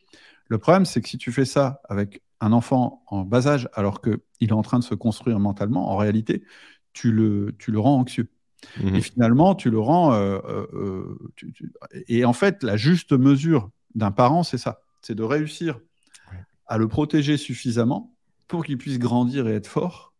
[0.48, 4.00] le problème, c'est que si tu fais ça avec un enfant en bas âge, alors
[4.00, 6.44] qu'il est en train de se construire mentalement, en réalité,
[6.92, 8.28] tu le, tu le rends anxieux.
[8.80, 10.12] Mmh et finalement, tu le rends.
[10.12, 11.18] Euh, euh, euh,
[12.08, 15.78] et en fait, la juste mesure d'un parent, c'est ça c'est de réussir
[16.66, 18.12] à le protéger suffisamment
[18.48, 20.12] pour qu'il puisse grandir et être fort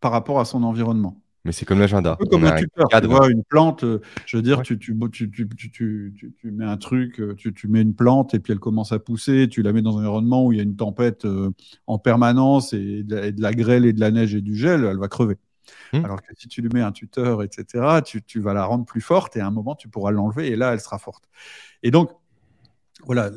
[0.00, 1.20] par rapport à son environnement.
[1.44, 2.16] Mais c'est comme l'agenda.
[2.20, 2.88] Un comme un tuteur.
[2.88, 3.84] Tu vois, une plante,
[4.26, 8.52] je veux dire, tu, tu, tu, mets un truc, tu, mets une plante et puis
[8.52, 10.76] elle commence à pousser, tu la mets dans un environnement où il y a une
[10.76, 11.50] tempête euh,
[11.86, 15.08] en permanence et de, la, grêle et de la neige et du gel, elle va
[15.08, 15.36] crever.
[15.92, 16.04] Mmh.
[16.04, 19.36] Alors que si tu lui mets un tuteur, etc., tu, vas la rendre plus forte
[19.36, 21.28] et à un moment, tu pourras l'enlever et là, elle sera forte.
[21.82, 22.10] Et donc,
[23.04, 23.30] voilà,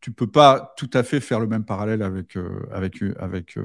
[0.00, 2.38] tu peux pas tout à fait faire le même parallèle avec,
[2.70, 3.58] avec, avec,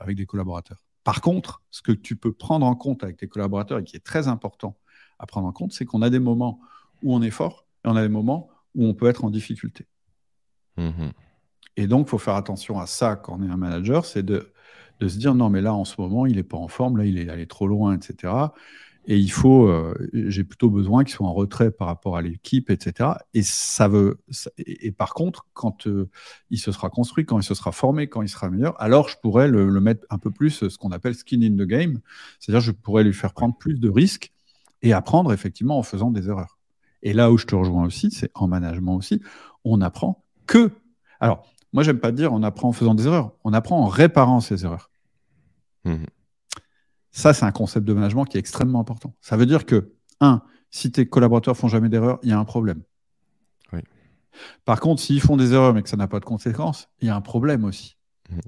[0.00, 0.82] avec des collaborateurs.
[1.04, 4.04] Par contre, ce que tu peux prendre en compte avec tes collaborateurs et qui est
[4.04, 4.76] très important
[5.18, 6.60] à prendre en compte, c'est qu'on a des moments
[7.02, 9.86] où on est fort et on a des moments où on peut être en difficulté.
[10.76, 11.10] Mmh
[11.80, 14.52] et donc, il faut faire attention à ça quand on est un manager, c'est de,
[15.00, 17.04] de, se dire non, mais là, en ce moment, il n'est pas en forme, là,
[17.04, 18.32] il est allé trop loin, etc.
[19.10, 22.68] Et il faut, euh, j'ai plutôt besoin qu'il soit en retrait par rapport à l'équipe,
[22.68, 23.10] etc.
[23.32, 24.20] Et ça veut,
[24.58, 26.10] et, par contre, quand euh,
[26.50, 29.16] il se sera construit, quand il se sera formé, quand il sera meilleur, alors je
[29.16, 32.00] pourrais le, mettre un peu plus ce qu'on appelle skin in the game,
[32.38, 34.30] c'est-à-dire je pourrais lui faire prendre plus de risques
[34.82, 36.58] et apprendre effectivement en faisant des erreurs.
[37.02, 39.22] Et là où je te rejoins aussi, c'est en management aussi,
[39.64, 40.70] on apprend que.
[41.18, 44.40] Alors, moi, j'aime pas dire on apprend en faisant des erreurs, on apprend en réparant
[44.40, 44.90] ses erreurs.
[45.84, 46.04] Mmh
[47.10, 49.12] ça, c'est un concept de management qui est extrêmement important.
[49.20, 52.44] Ça veut dire que, un, si tes collaborateurs font jamais d'erreurs, il y a un
[52.44, 52.82] problème.
[54.64, 57.10] Par contre, s'ils font des erreurs mais que ça n'a pas de conséquences, il y
[57.10, 57.96] a un problème aussi.
[58.30, 58.38] Mmh.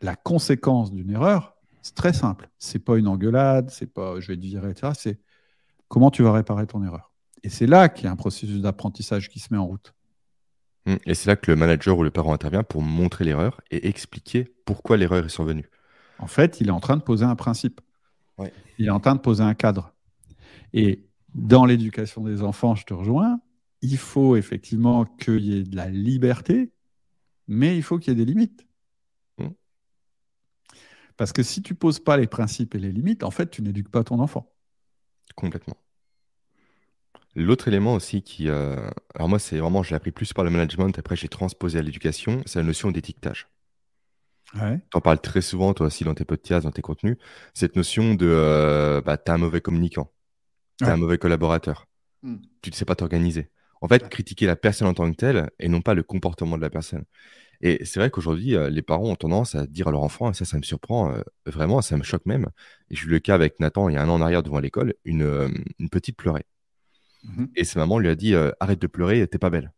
[0.00, 2.50] La conséquence d'une erreur, c'est très simple.
[2.58, 4.92] C'est pas une engueulade, c'est pas je vais te virer, etc.
[4.96, 5.20] C'est
[5.88, 7.12] comment tu vas réparer ton erreur.
[7.42, 9.94] Et c'est là qu'il y a un processus d'apprentissage qui se met en route.
[10.86, 10.96] Mmh.
[11.06, 14.54] Et c'est là que le manager ou le parent intervient pour montrer l'erreur et expliquer
[14.64, 15.68] pourquoi l'erreur est survenue.
[16.18, 17.80] En fait, il est en train de poser un principe.
[18.78, 19.94] Il est en train de poser un cadre.
[20.72, 23.40] Et dans l'éducation des enfants, je te rejoins,
[23.82, 26.70] il faut effectivement qu'il y ait de la liberté,
[27.48, 28.66] mais il faut qu'il y ait des limites.
[29.38, 29.48] Mmh.
[31.16, 33.90] Parce que si tu poses pas les principes et les limites, en fait, tu n'éduques
[33.90, 34.52] pas ton enfant.
[35.34, 35.76] Complètement.
[37.36, 38.48] L'autre élément aussi qui...
[38.48, 41.78] Euh, alors moi, c'est vraiment, je l'ai appris plus par le management, après j'ai transposé
[41.78, 43.46] à l'éducation, c'est la notion d'étiquetage.
[44.90, 47.18] Tu en parles très souvent, toi aussi, dans tes podcasts, dans tes contenus,
[47.52, 50.10] cette notion de euh, bah, t'es un mauvais communicant,
[50.78, 51.86] t'es un mauvais collaborateur,
[52.22, 52.36] hmm.
[52.62, 53.50] tu ne sais pas t'organiser.
[53.82, 56.62] En fait, critiquer la personne en tant que telle et non pas le comportement de
[56.62, 57.04] la personne.
[57.60, 60.34] Et c'est vrai qu'aujourd'hui, euh, les parents ont tendance à dire à leur enfant, et
[60.34, 62.48] ça, ça me surprend euh, vraiment, ça me choque même.
[62.90, 64.58] Et j'ai eu le cas avec Nathan il y a un an en arrière devant
[64.58, 66.46] l'école, une, une petite pleurait.
[67.26, 67.48] Mhm.
[67.56, 69.72] Et sa maman lui a dit Arrête de pleurer, t'es pas belle.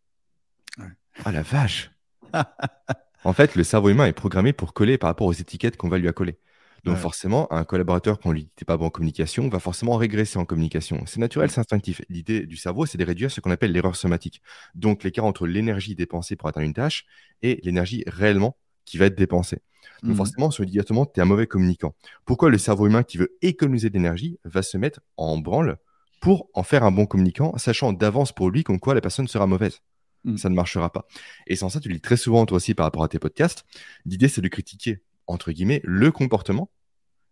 [1.25, 1.91] Ah la vache
[3.25, 5.99] En fait, le cerveau humain est programmé pour coller par rapport aux étiquettes qu'on va
[5.99, 6.39] lui accoler.
[6.85, 10.45] Donc forcément, un collaborateur qu'on lui dit pas bon en communication va forcément régresser en
[10.45, 11.03] communication.
[11.07, 12.01] C'est naturel, c'est instinctif.
[12.09, 14.41] L'idée du cerveau, c'est de réduire ce qu'on appelle l'erreur somatique.
[14.75, 17.05] Donc l'écart entre l'énergie dépensée pour atteindre une tâche
[17.43, 19.59] et l'énergie réellement qui va être dépensée.
[20.03, 20.17] Donc mmh.
[20.17, 21.95] forcément, on se dit directement, tu es un mauvais communicant.
[22.25, 25.79] Pourquoi le cerveau humain qui veut économiser de l'énergie va se mettre en branle
[26.21, 29.47] pour en faire un bon communicant, sachant d'avance pour lui comme quoi la personne sera
[29.47, 29.81] mauvaise
[30.25, 30.37] Mm.
[30.37, 31.07] ça ne marchera pas.
[31.47, 33.65] Et sans ça, tu le dis très souvent toi aussi par rapport à tes podcasts.
[34.05, 36.71] L'idée, c'est de critiquer, entre guillemets, le comportement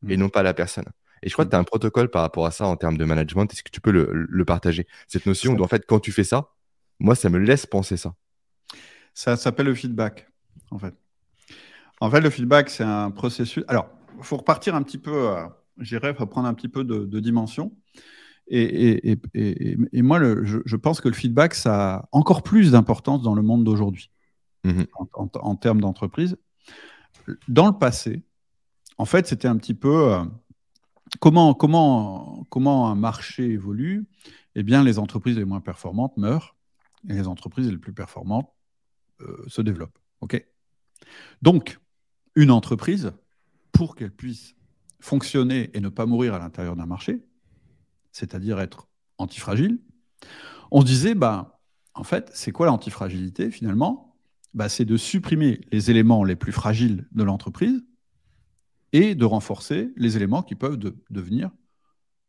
[0.08, 0.20] et mm.
[0.20, 0.86] non pas la personne.
[1.22, 1.50] Et je crois que mm.
[1.50, 3.52] tu as un protocole par rapport à ça en termes de management.
[3.52, 4.86] Est-ce que tu peux le, partager?
[5.08, 6.50] Cette notion d'en fait, quand tu fais ça,
[6.98, 8.14] Moi, ça me laisse penser ça.
[9.12, 10.28] Ça s'appelle le feedback,
[10.70, 10.94] en fait.
[12.00, 13.64] En fait, le feedback, c'est un processus.
[13.68, 15.46] Alors, il faut repartir un petit peu, euh,
[15.78, 17.74] j'irais, prendre un petit peu de, dimension.
[18.48, 19.18] Et,
[19.94, 24.10] moi, je, pense que le feedback, ça a encore plus d'importance dans le monde d'aujourd'hui,
[24.64, 24.82] mmh
[25.12, 26.36] en, termes d'entreprise.
[27.48, 28.22] Dans le passé,
[28.98, 30.24] en fait, c'était un petit peu euh,
[31.20, 34.06] comment, comment, comment un marché évolue.
[34.54, 36.56] Eh bien, les entreprises les moins performantes meurent
[37.08, 38.50] et les entreprises les plus performantes
[39.20, 39.98] euh, se développent.
[40.20, 40.44] OK?
[41.42, 41.78] Donc,
[42.36, 43.12] une entreprise,
[43.72, 44.54] pour qu'elle puisse
[45.00, 47.22] fonctionner et ne pas mourir à l'intérieur d'un marché,
[48.16, 48.88] c'est-à-dire être
[49.18, 49.78] antifragile,
[50.70, 51.60] on se disait, bah,
[51.92, 54.16] en fait, c'est quoi l'antifragilité finalement?
[54.54, 57.84] Bah, C'est de supprimer les éléments les plus fragiles de l'entreprise
[58.94, 60.78] et de renforcer les éléments qui peuvent
[61.10, 61.50] devenir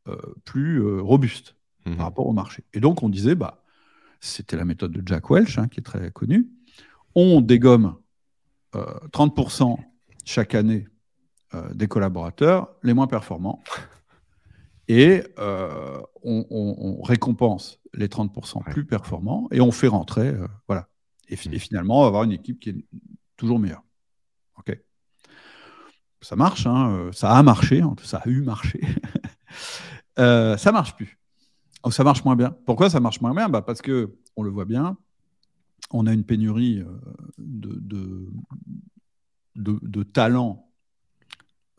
[0.10, 2.66] euh, plus euh, robustes par mmh rapport au marché.
[2.74, 3.64] Et donc, on disait, bah,
[4.20, 6.50] c'était la méthode de Jack Welch, hein, qui est très connue,
[7.16, 7.96] on dégomme
[8.74, 9.84] 30% euh,
[10.26, 10.86] chaque année
[11.74, 13.64] des collaborateurs les moins performants
[14.88, 15.24] et
[16.24, 20.34] on, récompense les 30% plus performants et on fait rentrer,
[20.68, 20.88] voilà.
[21.30, 21.60] Et, et, mmh.
[21.60, 22.86] finalement, on va avoir une équipe qui est
[23.36, 23.84] toujours meilleure.
[24.60, 24.78] OK
[26.22, 28.82] ça marche, hein, euh, ça a marché, ça a eu marché.
[30.20, 31.20] euh, ça marche plus.
[31.84, 32.56] Oh, ça marche moins bien.
[32.66, 33.50] Pourquoi ça marche moins bien?
[33.50, 34.98] Bah Parce que, on le voit bien,
[35.92, 37.00] on a une pénurie euh,
[37.38, 38.28] de,
[39.56, 40.70] de, de, talents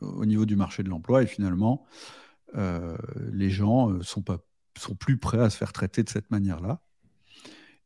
[0.01, 4.39] au niveau du marché de l'emploi et finalement, euh, les gens ne sont, pas,
[4.77, 6.81] sont plus prêts à se faire traiter de cette manière-là.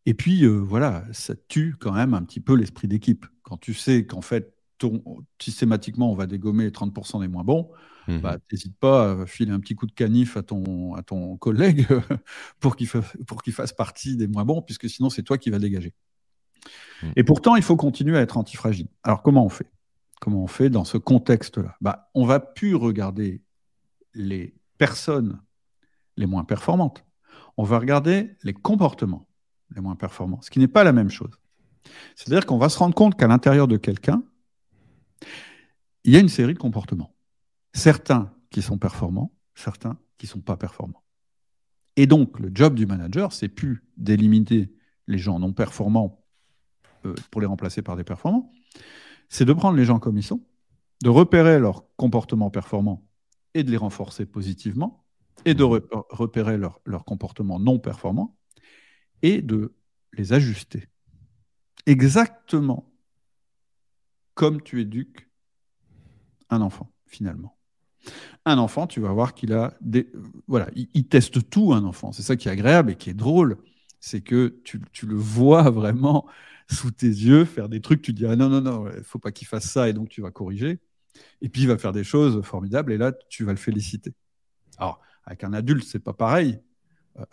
[0.07, 3.27] Et puis, voilà, ça tue quand même un petit peu l'esprit d'équipe.
[3.43, 4.55] Quand tu sais qu'en fait,
[5.41, 7.71] systématiquement, on va dégommer 30% des moins bons,
[8.09, 11.37] mmh bah, n'hésite pas à filer un petit coup de canif à ton, à ton
[11.37, 11.87] collègue
[12.61, 15.95] pour qu'il qu'il fasse partie des moins bons, puisque sinon, c'est toi qui vas dégager.
[17.03, 17.07] Mmh.
[17.17, 18.89] Et pourtant, il faut continuer à être antifragile.
[19.03, 19.71] Alors, comment on fait?
[20.21, 21.77] Comment on fait dans ce contexte-là?
[21.81, 23.43] Bah, On va plus regarder
[24.15, 25.41] les personnes
[26.17, 27.05] les moins performantes.
[27.57, 29.27] On va regarder les comportements
[29.75, 31.39] les moins performants, ce qui n'est pas la même chose.
[32.15, 34.23] C'est-à-dire qu'on va se rendre compte qu'à l'intérieur de quelqu'un,
[36.05, 37.15] il y a une série de comportements.
[37.73, 41.03] Certains qui sont performants, certains qui ne sont pas performants.
[41.97, 44.73] Et donc, le job du manager, c'est plus d'éliminer
[45.07, 46.25] les gens non performants
[47.05, 48.53] euh, pour les remplacer par des performants,
[49.29, 50.45] c'est de prendre les gens comme ils sont,
[51.03, 53.07] de repérer leurs comportements performants
[53.55, 55.05] et de les renforcer positivement,
[55.45, 58.37] et de repérer leurs leur comportements non performants,
[59.23, 59.75] et de
[60.13, 60.89] les ajuster.
[61.87, 62.93] Exactement
[64.35, 65.29] comme tu éduques
[66.51, 67.57] un enfant, finalement.
[68.45, 70.11] Un enfant, tu vas voir qu'il a des.
[70.49, 72.13] Voilà, il, teste tout, un enfant.
[72.13, 73.59] C'est ça qui est agréable et qui est drôle.
[74.01, 76.27] C'est que tu, le vois vraiment
[76.69, 79.19] sous tes yeux faire des trucs, tu dis ah non, non, non, il ne faut
[79.19, 80.81] pas qu'il fasse ça, et donc tu vas corriger.
[81.41, 84.15] Et puis il va faire des choses formidables, et là, tu vas le féliciter.
[84.79, 86.61] Alors, avec un adulte, c'est pas pareil.
[87.19, 87.25] Euh,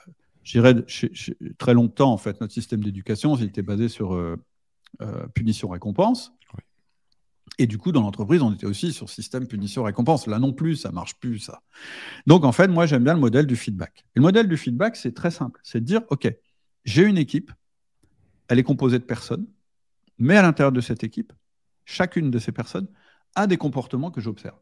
[0.43, 0.75] J'irais
[1.59, 4.35] très longtemps, en fait, notre système d'éducation, il était basé sur euh,
[5.01, 6.33] euh, punition-récompense.
[7.59, 10.27] Et du coup, dans l'entreprise, on était aussi sur système punition-récompense.
[10.27, 11.61] Là non plus, ça marche plus, ça.
[12.25, 14.05] Donc, en fait, moi, j'aime bien le modèle du feedback.
[14.15, 15.59] Et le modèle du feedback, c'est très simple.
[15.63, 16.33] C'est de dire, OK,
[16.85, 17.51] j'ai une équipe,
[18.47, 19.45] elle est composée de personnes,
[20.17, 21.33] mais à l'intérieur de cette équipe,
[21.85, 22.87] chacune de ces personnes
[23.35, 24.59] a des comportements que j'observe.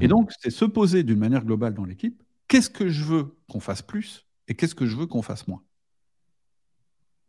[0.00, 0.08] Et mhm.
[0.08, 3.82] donc, c'est se poser d'une manière globale dans l'équipe, qu'est-ce que je veux qu'on fasse
[3.82, 5.62] plus et qu'est-ce que je veux qu'on fasse moins?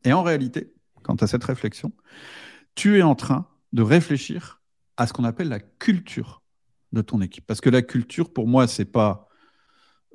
[0.04, 1.94] Et en réalité, quant à cette réflexion,
[2.76, 4.62] tu es en train de réfléchir
[4.98, 6.44] à ce qu'on appelle la culture
[6.92, 7.46] de ton équipe.
[7.48, 9.28] Parce que la culture, pour moi, c'est pas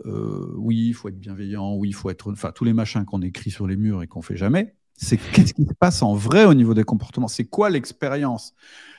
[0.07, 2.30] euh, oui, il faut être bienveillant, oui, il faut être.
[2.32, 4.76] Enfin, tous les machins qu'on écrit sur les murs et qu'on fait jamais.
[5.01, 7.28] C'est qu'est-ce qui se passe en vrai au niveau des comportements?
[7.28, 8.53] C'est quoi l'expérience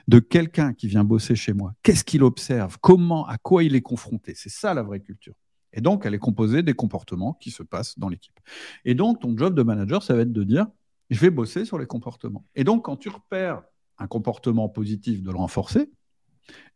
[0.08, 1.74] de quelqu'un qui vient bosser chez moi?
[1.84, 2.78] Qu'est-ce qu'il observe?
[2.80, 4.34] Comment À quoi il est confronté?
[4.34, 5.34] C'est ça la vraie culture.
[5.74, 8.40] Et donc, elle est composée des comportements qui se passent dans l'équipe.
[8.86, 10.68] Et donc, ton job de manager, ça va être de dire
[11.10, 12.46] je vais bosser sur les comportements.
[12.56, 13.62] Et donc, quand tu repères
[13.98, 15.92] un comportement positif, de le renforcer.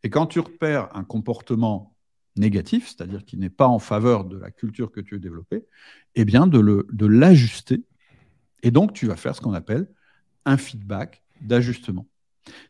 [0.02, 1.96] Et quand tu repères un comportement
[2.36, 5.64] négatif, c'est-à-dire qui n'est pas en faveur de la culture que tu veux développer,
[6.14, 7.82] eh bien de l'ajuster.
[8.64, 9.86] Et donc, tu vas faire ce qu'on appelle
[10.46, 12.06] un feedback d'ajustement.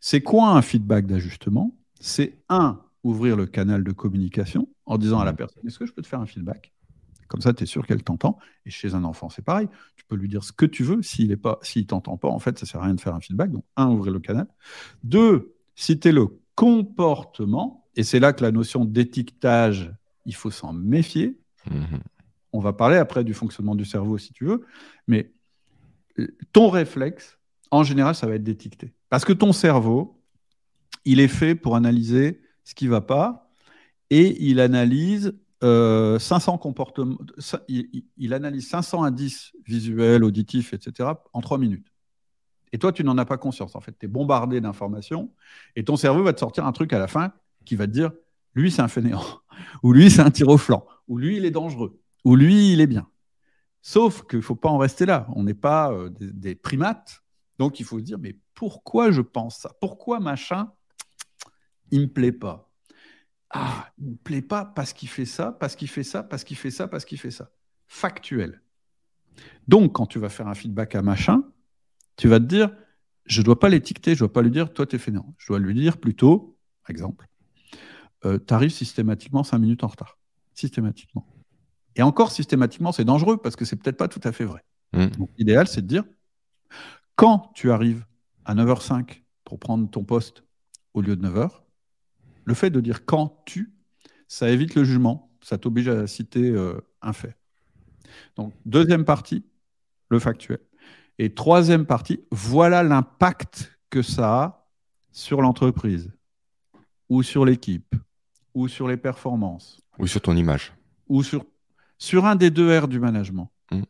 [0.00, 1.74] C'est quoi un feedback d'ajustement?
[2.00, 5.36] C'est un, ouvrir le canal de communication en disant à la mmh.
[5.36, 6.72] personne, est-ce que je peux te faire un feedback?
[7.28, 8.38] Comme ça, tu es sûr qu'elle t'entend.
[8.66, 9.68] Et chez un enfant, c'est pareil.
[9.96, 11.00] Tu peux lui dire ce que tu veux.
[11.02, 13.50] S'il ne t'entend pas, en fait, ça sert à rien de faire un feedback.
[13.50, 14.46] Donc, un, ouvrir le canal.
[15.04, 17.88] Deux, citer le comportement.
[17.96, 19.92] Et c'est là que la notion d'étiquetage,
[20.26, 21.38] il faut s'en méfier.
[21.70, 22.00] Mhm.
[22.52, 24.66] on va parler après du fonctionnement du cerveau si tu veux,
[25.08, 25.32] mais
[26.52, 27.38] ton réflexe,
[27.70, 28.92] en général, ça va être d'étiqueter.
[29.08, 30.20] Parce que ton cerveau,
[31.04, 33.50] il est fait pour analyser ce qui ne va pas
[34.10, 37.16] et il analyse 500 euh, comportements,
[37.68, 41.10] il, analyse 500 indices visuels, auditifs, etc.
[41.32, 41.86] en 3 minutes.
[42.72, 43.74] Et toi, tu n'en as pas conscience.
[43.76, 45.30] En fait, tu es bombardé d'informations
[45.74, 47.32] et ton cerveau va te sortir un truc à la fin
[47.64, 48.10] qui va te dire
[48.54, 49.24] lui, c'est un fainéant,
[49.82, 52.80] ou lui, c'est un tir au flanc, ou lui, il est dangereux, ou lui, il
[52.80, 53.08] est bien.
[53.86, 55.26] Sauf qu'il ne faut pas en rester là.
[55.36, 57.22] On n'est pas euh, des, primates.
[57.58, 59.72] Donc, il faut se dire, mais pourquoi je pense ça?
[59.78, 60.72] Pourquoi machin,
[61.90, 62.72] il ne me plaît pas?
[63.50, 66.44] Ah, il ne me plaît pas parce qu'il fait ça, parce qu'il fait ça, parce
[66.44, 67.50] qu'il fait ça, parce qu'il fait ça.
[67.86, 68.62] Factuel.
[69.68, 71.42] Donc, quand tu vas faire un feedback à machin,
[72.16, 72.74] tu vas te dire,
[73.26, 75.34] je ne dois pas l'étiqueter, je ne dois pas lui dire, toi, tu es fainéant.
[75.36, 76.56] Je dois lui dire plutôt,
[76.88, 77.26] exemple,
[78.24, 80.18] euh, tu arrives systématiquement 5 minutes en retard.
[80.54, 81.26] Systématiquement.
[81.96, 84.64] Et encore, systématiquement, c'est dangereux parce que c'est peut-être pas tout à fait vrai.
[84.92, 85.06] Mm.
[85.18, 86.04] Donc, l'idéal, c'est de dire
[87.16, 88.04] quand tu arrives
[88.44, 90.44] à 9h05 pour prendre ton poste
[90.94, 91.50] au lieu de 9h,
[92.44, 93.72] le fait de dire quand tu,
[94.28, 97.36] ça évite le jugement, ça t'oblige à citer euh, un fait.
[98.36, 99.44] Donc, deuxième partie,
[100.08, 100.60] le factuel.
[101.18, 104.68] Et troisième partie, voilà l'impact que ça a
[105.12, 106.10] sur l'entreprise
[107.08, 107.94] ou sur l'équipe
[108.54, 109.80] ou sur les performances.
[109.98, 110.72] Ou sur ton image.
[111.08, 111.44] Ou sur,
[111.98, 113.50] sur un des deux R du management.
[113.70, 113.82] Mm.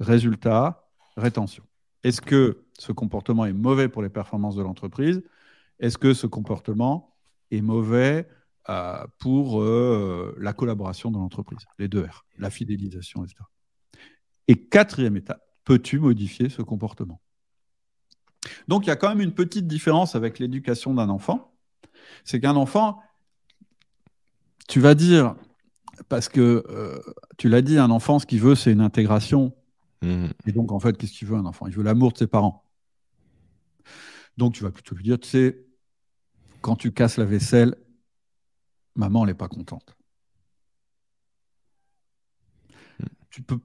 [0.00, 1.64] Résultat, rétention.
[2.02, 5.22] Est-ce que ce comportement est mauvais pour les performances de l'entreprise?
[5.80, 7.16] Est-ce que ce comportement
[7.50, 8.28] est mauvais
[8.68, 11.64] euh, pour euh, la collaboration dans l'entreprise?
[11.78, 13.36] Les deux R, la fidélisation, etc.
[14.48, 17.20] Et quatrième étape, peux-tu modifier ce comportement?
[18.68, 21.54] Donc il y a quand même une petite différence avec l'éducation d'un enfant.
[22.24, 23.00] C'est qu'un enfant,
[24.68, 25.34] tu vas dire,
[26.08, 26.98] parce que euh,
[27.36, 29.54] tu l'as dit, un enfant, ce qu'il veut, c'est une intégration.
[30.02, 30.26] Mmh.
[30.46, 31.66] Et donc, en fait, qu'est-ce qu'il veut un enfant?
[31.66, 32.64] Il veut l'amour de ses parents.
[34.36, 35.64] Donc, tu vas plutôt lui dire, tu sais,
[36.60, 37.76] quand tu casses la vaisselle,
[38.96, 39.96] maman, elle n'est pas contente.
[42.98, 43.04] Mmh.
[43.30, 43.58] Tu peux...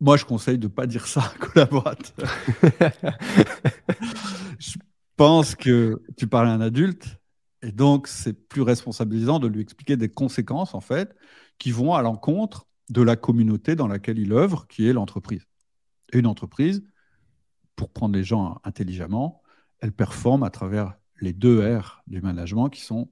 [0.00, 2.28] Moi, je conseille de ne pas dire ça à un collaborateur.
[4.58, 4.78] je
[5.16, 7.20] pense que tu parles à un adulte,
[7.62, 11.14] et donc, c'est plus responsabilisant de lui expliquer des conséquences, en fait,
[11.60, 15.46] qui vont à l'encontre de la communauté dans laquelle il œuvre, qui est l'entreprise.
[16.12, 16.82] Une entreprise,
[17.76, 19.42] pour prendre les gens intelligemment,
[19.78, 23.08] elle performe à travers les deux R du management, qui sont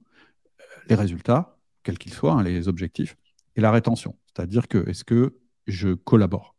[0.59, 3.15] euh, les résultats, quels qu'ils soient, hein, les objectifs,
[3.55, 4.17] et la rétention.
[4.25, 5.37] C'est-à-dire que est-ce que
[5.67, 6.55] je collabore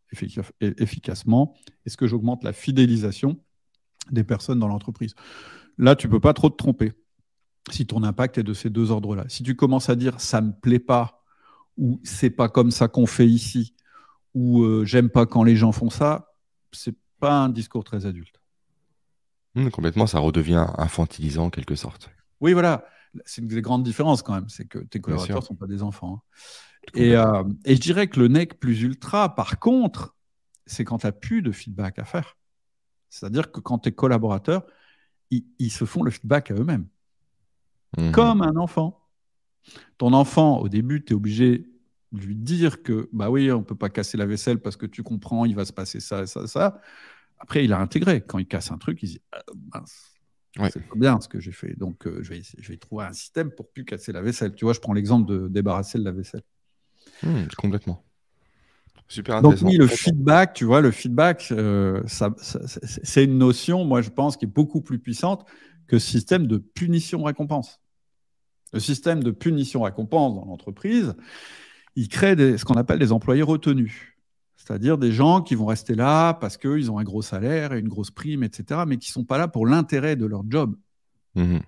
[0.60, 1.54] efficacement?
[1.84, 3.38] Est-ce que j'augmente la fidélisation
[4.10, 5.14] des personnes dans l'entreprise?
[5.76, 6.92] Là, tu ne peux pas trop te tromper
[7.70, 9.24] si ton impact est de ces deux ordres-là.
[9.28, 11.19] Si tu commences à dire ça me plaît pas,
[11.76, 13.74] ou c'est pas comme ça qu'on fait ici,
[14.34, 16.34] ou euh, j'aime pas quand les gens font ça,
[16.72, 18.40] c'est pas un discours très adulte.
[19.54, 22.10] Mmh, complètement, ça redevient infantilisant en quelque sorte.
[22.40, 22.84] Oui, voilà.
[23.24, 25.82] C'est une des grandes différences quand même, c'est que tes collaborateurs ne sont pas des
[25.82, 26.22] enfants.
[26.22, 26.90] Hein.
[26.94, 30.14] Et, euh, et, je dirais que le nec plus ultra, par contre,
[30.66, 32.36] c'est quand tu n'as plus de feedback à faire.
[33.08, 34.64] C'est-à-dire que quand tes collaborateurs,
[35.30, 36.86] ils se font le feedback à eux-mêmes.
[37.98, 38.12] Mhm.
[38.12, 38.99] comme un enfant.
[39.98, 41.66] Ton enfant, au début, tu es obligé
[42.12, 44.86] de lui dire que, bah oui, on ne peut pas casser la vaisselle parce que
[44.86, 46.80] tu comprends, il va se passer ça, ça, ça.
[47.38, 48.20] Après, il a intégré.
[48.20, 49.42] Quand il casse un truc, il dit, ah,
[49.74, 50.12] mince,
[50.72, 51.76] c'est pas bien ce que j'ai fait.
[51.76, 54.54] Donc, euh, je, vais, je vais trouver un système pour plus casser la vaisselle.
[54.54, 56.42] Tu vois, je prends l'exemple de débarrasser de la vaisselle.
[57.22, 58.04] Hmm, complètement.
[59.08, 59.64] Super intéressant.
[59.64, 64.10] Donc oui, le feedback, tu vois, le feedback, euh, ça, c'est une notion, moi je
[64.10, 65.44] pense, qui est beaucoup plus puissante
[65.88, 67.80] que système de punition-récompense.
[68.72, 71.14] Le système de punition-récompense dans l'entreprise,
[71.96, 74.14] il crée ce qu'on appelle des employés retenus.
[74.56, 77.88] C'est-à-dire des gens qui vont rester là parce qu'ils ont un gros salaire et une
[77.88, 80.76] grosse prime, etc., mais qui ne sont pas là pour l'intérêt de leur job.
[81.34, 81.58] Mmh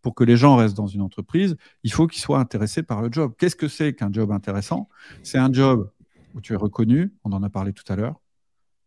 [0.00, 3.10] pour que les gens restent dans une entreprise, il faut qu'ils soient intéressés par le
[3.12, 3.34] job.
[3.38, 4.88] Qu'est-ce que c'est qu'un job intéressant?
[5.22, 5.90] C'est un job
[6.34, 8.20] où tu es reconnu, on en a parlé tout à l'heure,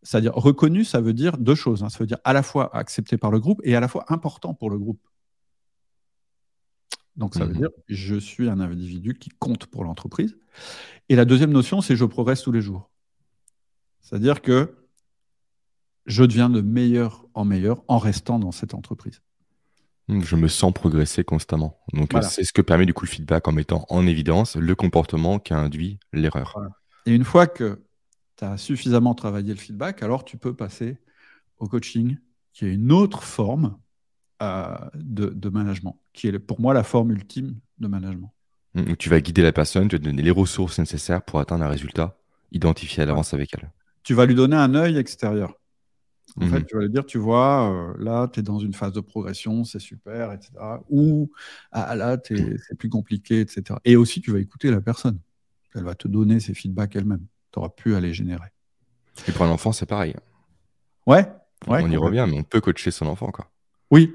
[0.02, 1.82] c'est-à-dire reconnu, ça veut dire deux choses.
[1.82, 1.88] Hein.
[1.88, 4.54] Ça veut dire à la fois accepté par le groupe et à la fois important
[4.54, 5.00] pour le groupe.
[7.16, 7.58] Donc ça veut mhm.
[7.58, 10.36] dire je suis un individu qui compte pour l'entreprise.
[11.08, 12.90] Et la deuxième notion, c'est je progresse tous les jours.
[14.00, 14.76] C'est-à-dire que
[16.06, 19.22] je deviens de meilleur en meilleur en restant dans cette entreprise.
[20.08, 21.78] Je me sens progresser constamment.
[21.92, 25.38] Donc c'est ce que permet du coup le feedback en mettant en évidence le comportement
[25.38, 26.56] qui a induit l'erreur.
[27.06, 27.84] Et une fois que
[28.36, 30.98] tu as suffisamment travaillé le feedback, alors tu peux passer
[31.58, 32.16] au coaching,
[32.52, 33.76] qui est une autre forme
[34.42, 38.32] euh, de, management, qui est pour moi la forme ultime de management.
[38.74, 41.68] Mmh, tu vas guider la personne, tu vas donner les ressources nécessaires pour atteindre un
[41.68, 42.16] résultat
[42.52, 43.70] identifier à l'avance avec elle.
[44.02, 45.54] Tu vas lui donner un œil extérieur.
[46.36, 46.64] En fait, mhm.
[46.64, 49.64] tu vas lui dire, tu vois, euh, là, tu es dans une phase de progression,
[49.64, 50.52] c'est super, etc.
[50.88, 51.30] Ou
[51.72, 53.78] ah, là, c'est plus compliqué, etc.
[53.84, 55.18] Et aussi, tu vas écouter la personne.
[55.74, 57.26] Elle va te donner ses feedbacks elle-même.
[57.52, 58.48] Tu auras pu à les générer.
[59.26, 60.14] Et pour un enfant, c'est pareil.
[61.06, 61.26] Ouais.
[61.66, 63.32] on y revient, mais on peut coacher son enfant.
[63.32, 63.50] Quoi.
[63.90, 64.14] Oui.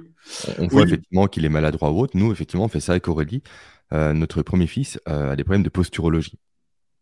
[0.57, 2.17] On voit effectivement qu'il est maladroit ou autre.
[2.17, 3.43] Nous, effectivement, on fait ça avec Aurélie.
[3.93, 6.39] Euh, notre premier fils euh, a des problèmes de posturologie,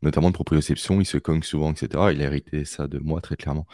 [0.02, 1.00] notamment de proprioception.
[1.00, 1.88] Il se cogne souvent, etc.
[2.12, 3.66] Il a hérité ça de moi, très clairement.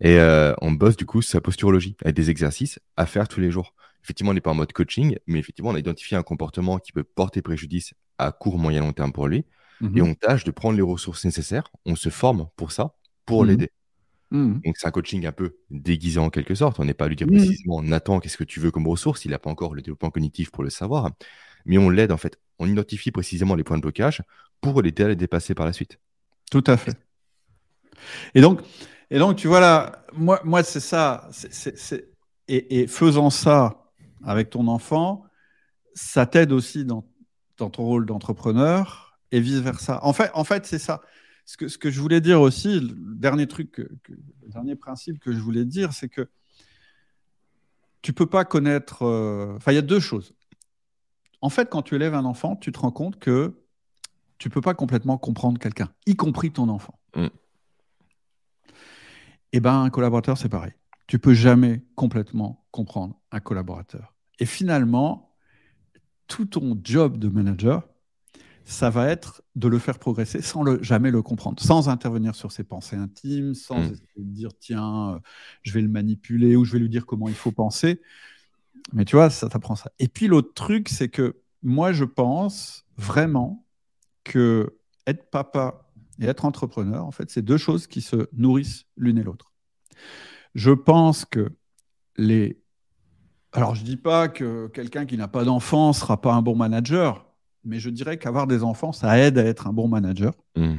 [0.00, 3.50] Et euh, on bosse du coup sa posturologie avec des exercices à faire tous les
[3.50, 3.74] jours.
[4.02, 6.92] Effectivement, on n'est pas en mode coaching, mais effectivement, on a identifié un comportement qui
[6.92, 9.44] peut porter préjudice à court, moyen, long terme pour lui.
[9.80, 10.02] Et mhm.
[10.02, 11.68] on tâche de prendre les ressources nécessaires.
[11.86, 12.94] On se forme pour ça,
[13.26, 13.50] pour mhm.
[13.50, 13.70] l'aider.
[14.32, 14.62] Mhm.
[14.64, 16.80] Donc, c'est un coaching un peu déguisé en quelque sorte.
[16.80, 19.24] On n'est pas à lui dire précisément, Nathan, qu'est-ce que tu veux comme ressource?
[19.26, 21.10] Il n'a pas encore le développement cognitif pour le savoir.
[21.66, 22.40] Mais on l'aide en fait.
[22.58, 24.22] On identifie précisément les points de blocage
[24.60, 25.98] pour l'aider à les dépasser par la suite.
[26.50, 26.96] Tout à fait.
[28.34, 28.62] Et donc,
[29.10, 31.28] et donc, tu vois là, moi, moi c'est ça.
[32.48, 33.84] Et, faisant ça
[34.24, 35.24] avec ton enfant,
[35.94, 37.04] ça t'aide aussi dans,
[37.56, 40.00] ton rôle d'entrepreneur et vice-versa.
[40.02, 41.02] En fait, en fait c'est ça.
[41.44, 45.32] Ce que, ce que je voulais dire aussi, le dernier truc, le dernier principe que
[45.32, 46.28] je voulais dire, c'est que
[48.00, 49.02] tu peux pas connaître.
[49.02, 50.34] Euh, enfin, il y a deux choses.
[51.40, 53.54] En fait, quand tu élèves un enfant, tu te rends compte que
[54.38, 56.98] tu peux pas complètement comprendre quelqu'un, y compris ton enfant.
[57.16, 57.26] Mm.
[59.52, 60.72] Eh ben, un collaborateur, c'est pareil.
[61.06, 64.14] Tu peux jamais complètement comprendre un collaborateur.
[64.38, 65.36] Et finalement,
[66.26, 67.86] tout ton job de manager,
[68.64, 72.52] ça va être de le faire progresser sans le, jamais le comprendre, sans intervenir sur
[72.52, 73.96] ses pensées intimes, sans hmm.
[74.16, 75.18] dire tiens, euh,
[75.62, 78.00] je vais le manipuler ou je vais lui dire comment il faut penser.
[78.92, 79.90] Mais tu vois, ça t'apprend ça.
[79.98, 83.64] Et puis l'autre truc, c'est que moi, je pense vraiment
[84.24, 85.88] que être papa
[86.20, 89.52] et être entrepreneur, en fait, c'est deux choses qui se nourrissent l'une et l'autre.
[90.54, 91.52] Je pense que
[92.16, 92.60] les...
[93.52, 96.42] Alors, je ne dis pas que quelqu'un qui n'a pas d'enfant ne sera pas un
[96.42, 97.31] bon manager,
[97.64, 100.34] mais je dirais qu'avoir des enfants, ça aide à être un bon manager.
[100.56, 100.76] Hmm.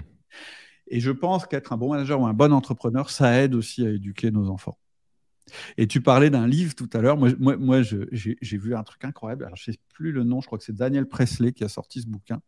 [0.88, 3.90] Et je pense qu'être un bon manager ou un bon entrepreneur, ça aide aussi à
[3.90, 4.78] éduquer nos enfants.
[5.78, 7.18] Et tu parlais d'un livre tout à l'heure.
[7.18, 9.46] Moi, moi, moi j'ai vu un truc incroyable.
[9.46, 11.70] Alors, je ne sais plus le nom, je crois que c'est Daniel Presley qui a
[11.70, 12.42] sorti ce bouquin.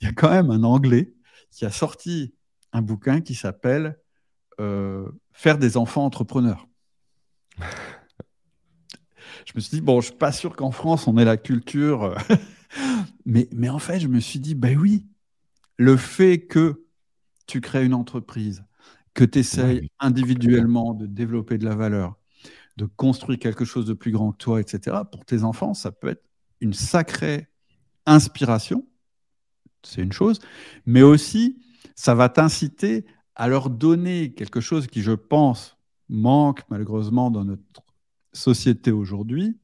[0.00, 1.12] Il y a quand même un Anglais
[1.50, 2.34] qui a sorti
[2.72, 3.98] un bouquin qui s'appelle
[4.60, 6.68] euh, Faire des enfants entrepreneurs.
[7.58, 11.36] je me suis dit, bon, je ne suis pas sûr qu'en France, on ait la
[11.36, 12.14] culture.
[13.26, 15.06] Mais, mais en fait, je me suis dit, ben oui,
[15.76, 16.84] le fait que
[17.46, 18.64] tu crées une entreprise,
[19.14, 22.16] que tu essayes individuellement de développer de la valeur,
[22.76, 26.08] de construire quelque chose de plus grand que toi, etc., pour tes enfants, ça peut
[26.08, 26.24] être
[26.60, 27.48] une sacrée
[28.06, 28.86] inspiration,
[29.82, 30.38] c'est une chose,
[30.86, 31.60] mais aussi
[31.94, 33.04] ça va t'inciter
[33.34, 35.76] à leur donner quelque chose qui, je pense,
[36.08, 37.82] manque malheureusement dans notre
[38.32, 39.58] société aujourd'hui,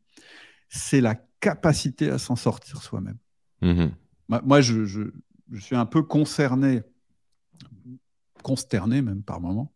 [0.69, 3.19] c'est la capacité à s'en sortir soi-même.
[3.63, 3.89] Mmh
[4.29, 5.11] moi, je,
[5.59, 6.83] suis un peu concerné,
[8.43, 9.73] consterné même par moment,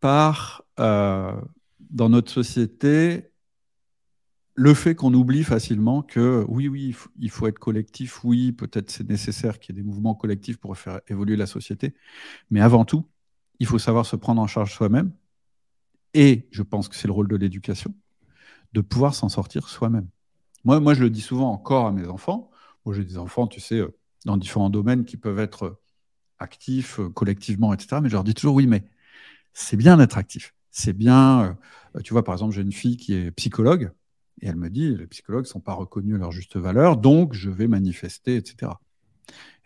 [0.00, 1.40] par, euh,
[1.80, 3.30] dans notre société,
[4.56, 9.08] le fait qu'on oublie facilement que oui, oui, il faut, être collectif, oui, peut-être c'est
[9.08, 11.94] nécessaire qu'il y ait des mouvements collectifs pour faire évoluer la société,
[12.50, 13.08] mais avant tout,
[13.58, 15.12] il faut savoir se prendre en charge soi-même,
[16.12, 17.94] et je pense que c'est le rôle de l'éducation,
[18.72, 20.08] de pouvoir s'en sortir soi-même.
[20.64, 22.50] Moi, moi, je le dis souvent encore à mes enfants,
[22.84, 23.94] moi j'ai des enfants, tu sais, euh,
[24.24, 25.78] dans différents domaines qui peuvent être euh,
[26.38, 28.84] actifs euh, collectivement, etc., mais je leur dis toujours oui, mais
[29.52, 30.54] c'est bien d'être actif.
[30.70, 31.56] C'est bien,
[32.02, 33.92] tu vois, par exemple, j'ai une fille qui est psychologue,
[34.40, 37.32] et elle me dit, les psychologues ne sont pas reconnus à leur juste valeur, donc
[37.32, 38.72] je vais manifester, etc.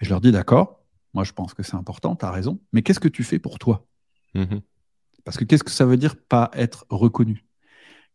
[0.01, 0.83] Et je leur dis, d'accord,
[1.15, 3.59] moi je pense que c'est important, tu as raison, mais qu'est-ce que tu fais pour
[3.59, 3.87] toi?
[4.35, 4.59] Mmh
[5.25, 7.48] Parce que qu'est-ce que ça veut dire pas être reconnu?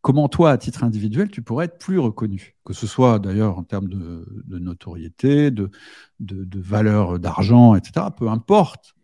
[0.04, 3.64] Comment toi, à titre individuel, tu pourrais être plus reconnu Que ce soit d'ailleurs en
[3.64, 5.72] termes de, notoriété, de,
[6.20, 8.08] valeur d'argent, etc.
[8.16, 8.96] Peu importe.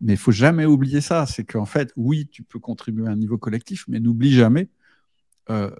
[0.00, 3.16] Mais il faut jamais oublier ça, c'est qu'en fait, oui, tu peux contribuer à un
[3.16, 4.70] niveau collectif, mais n'oublie jamais
[5.50, 5.70] euh,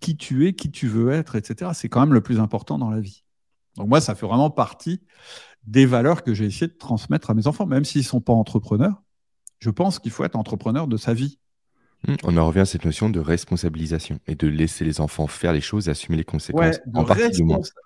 [0.00, 1.72] qui tu es, qui tu veux être, etc.
[1.74, 3.24] C'est quand même le plus important dans la vie.
[3.76, 5.02] Donc moi, ça fait vraiment partie
[5.66, 8.32] des valeurs que j'ai essayé de transmettre à mes enfants, même s'ils ne sont pas
[8.32, 9.02] entrepreneurs.
[9.58, 11.38] Je pense qu'il faut être entrepreneur de sa vie.
[12.06, 15.52] Mmh, on en revient à cette notion de responsabilisation et de laisser les enfants faire
[15.52, 16.80] les choses et assumer les conséquences.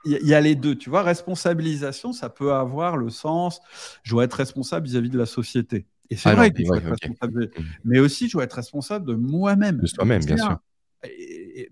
[0.05, 1.03] Il y a les deux, tu vois.
[1.03, 3.61] Responsabilisation, ça peut avoir le sens,
[4.03, 5.87] je dois être responsable vis-à-vis de la société.
[6.11, 7.45] Et c'est ah vrai faut être responsable.
[7.45, 7.63] Mmh.
[7.85, 9.79] Mais aussi, je dois être responsable de moi-même.
[9.79, 10.59] De soi-même, bien sûr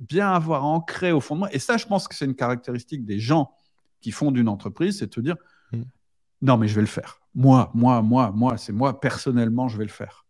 [0.00, 1.54] bien avoir ancré au fond de moi.
[1.54, 3.52] Et ça, je pense que c'est une caractéristique des gens
[4.00, 5.36] qui font d'une entreprise, c'est de te dire
[6.42, 7.20] non, mais je vais le faire.
[7.34, 10.26] Moi, moi, moi, moi, c'est moi, personnellement, je vais le faire.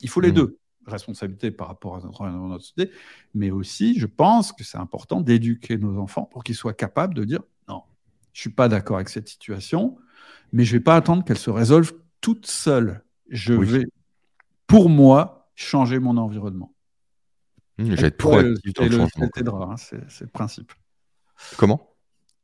[0.00, 0.58] Il faut les deux.
[0.86, 2.92] Responsabilité par rapport à notre, société,
[3.34, 7.24] mais aussi, je pense que c'est important d'éduquer nos enfants pour qu'ils soient capables de
[7.24, 7.82] dire non,
[8.32, 9.98] je suis pas d'accord avec cette situation,
[10.52, 13.02] mais je vais pas attendre qu'elle se résolve toute seule.
[13.28, 13.84] Je vais,
[14.68, 16.72] pour moi, changer mon environnement.
[17.78, 20.72] Mmh, être proactif dans le ciel t'aidera, hein, c'est le principe.
[21.56, 21.96] Comment?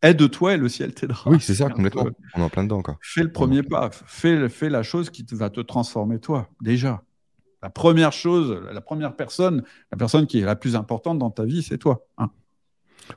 [0.02, 1.30] Aide-toi et le ciel t'aidera.
[1.30, 2.08] Oui, c'est ça, complètement.
[2.34, 2.78] On est en plein dedans.
[2.78, 2.98] encore.
[3.00, 3.90] Fais le premier pas.
[3.92, 7.04] Fais, fais la chose qui va te transformer toi, déjà.
[7.62, 11.44] La première chose, la première personne, la personne qui est la plus importante dans ta
[11.44, 12.06] vie, c'est toi.
[12.18, 12.30] Hein.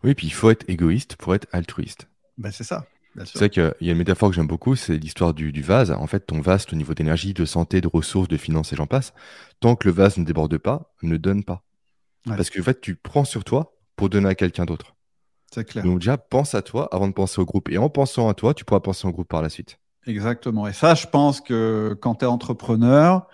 [0.03, 2.07] oui, puis il faut être égoïste pour être altruiste.
[2.37, 2.85] Ben, c'est ça.
[3.23, 5.91] C'est vrai qu'il y a une métaphore que j'aime beaucoup, c'est l'histoire du, vase.
[5.91, 8.87] En fait, ton vase, au niveau d'énergie, de santé, de ressources, de finances et j'en
[8.87, 9.13] passe,
[9.61, 11.63] tant que le vase ne déborde pas, ne donne pas.
[12.25, 14.95] Parce que en fait, tu prends sur toi pour donner à quelqu'un d'autre.
[15.53, 15.85] C'est clair.
[15.85, 17.69] Donc déjà, pense à toi avant de penser au groupe.
[17.69, 19.79] Et en pensant à toi, tu pourras penser au groupe par la suite.
[20.07, 20.67] Exactement.
[20.67, 23.27] Et ça, je pense que quand tu es entrepreneur,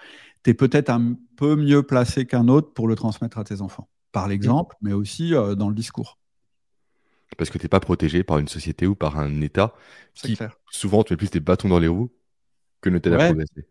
[0.43, 3.89] tu es peut-être un peu mieux placé qu'un autre pour le transmettre à tes enfants.
[4.11, 6.17] Par l'exemple, mais aussi euh, dans le discours.
[7.37, 9.73] Parce que tu n'es pas protégé par une société ou par un État
[10.13, 10.37] qui
[10.69, 12.11] souvent te met plus des bâtons dans les roues
[12.81, 13.65] que ne t'aide à progresser.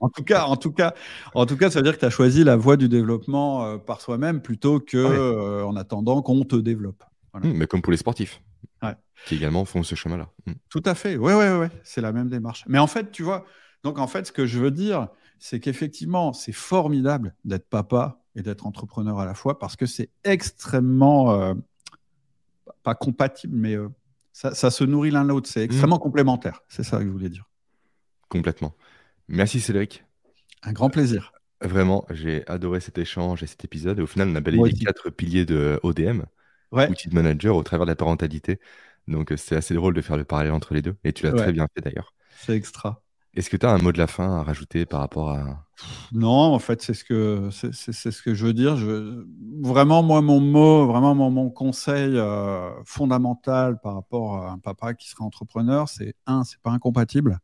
[0.00, 0.94] en tout cas, en tout cas,
[1.34, 3.78] en tout cas, ça veut dire que tu as choisi la voie du développement euh,
[3.78, 7.02] par soi-même plutôt que euh, en attendant qu'on te développe.
[7.34, 8.42] Mmh, mais comme pour les sportifs,
[9.26, 10.30] qui également font ce chemin-là.
[10.46, 10.52] Mmh.
[10.70, 11.16] Tout à fait.
[11.16, 11.66] Oui, oui, oui.
[11.82, 12.64] C'est la même démarche.
[12.68, 13.44] Mais en fait, tu vois,
[13.82, 15.08] donc en fait, ce que je veux dire,
[15.38, 20.10] c'est qu'effectivement, c'est formidable d'être papa et d'être entrepreneur à la fois parce que c'est
[20.24, 21.54] extrêmement euh,
[22.82, 23.76] pas compatible, mais
[24.32, 25.48] ça, ça, se nourrit l'un l'autre.
[25.48, 25.64] C'est mmh.
[25.64, 26.62] extrêmement complémentaire.
[26.68, 27.48] C'est ça que je voulais dire.
[28.28, 28.74] Complètement.
[29.28, 30.04] Merci Cédric.
[30.62, 31.32] Un grand plaisir.
[31.62, 33.98] Vraiment, j'ai adoré cet échange et cet épisode.
[33.98, 36.22] Et au final, on a balayé les quatre piliers de ODM,
[36.72, 36.90] ouais.
[36.90, 38.60] outil de manager, au travers de la parentalité.
[39.08, 40.96] Donc, c'est assez drôle de faire le parallèle entre les deux.
[41.04, 42.14] Et tu l'as très bien fait d'ailleurs.
[42.38, 43.02] C'est extra.
[43.36, 45.66] Est-ce que tu as un mot de la fin à rajouter par rapport à.
[46.10, 48.78] Non, en fait, c'est ce que, c'est, ce que je veux dire.
[48.78, 49.26] Je...
[49.60, 55.10] Vraiment, moi, mon mot, vraiment, mon, conseil euh, fondamental par rapport à un papa qui
[55.10, 57.38] serait entrepreneur, c'est un, c'est pas incompatible.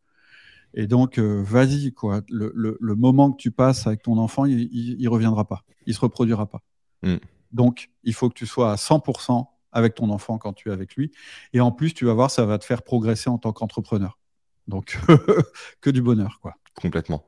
[0.72, 2.22] Et donc, euh, vas-y, quoi.
[2.30, 5.62] Le, moment que tu passes avec ton enfant, il, ne reviendra pas.
[5.86, 6.62] Il se reproduira pas.
[7.02, 7.16] Mm.
[7.52, 10.96] Donc, il faut que tu sois à 100% avec ton enfant quand tu es avec
[10.96, 11.12] lui.
[11.52, 14.18] Et en plus, tu vas voir, ça va te faire progresser en tant qu'entrepreneur.
[14.68, 14.98] Donc,
[15.80, 16.54] que du bonheur, quoi.
[16.80, 17.26] Complètement.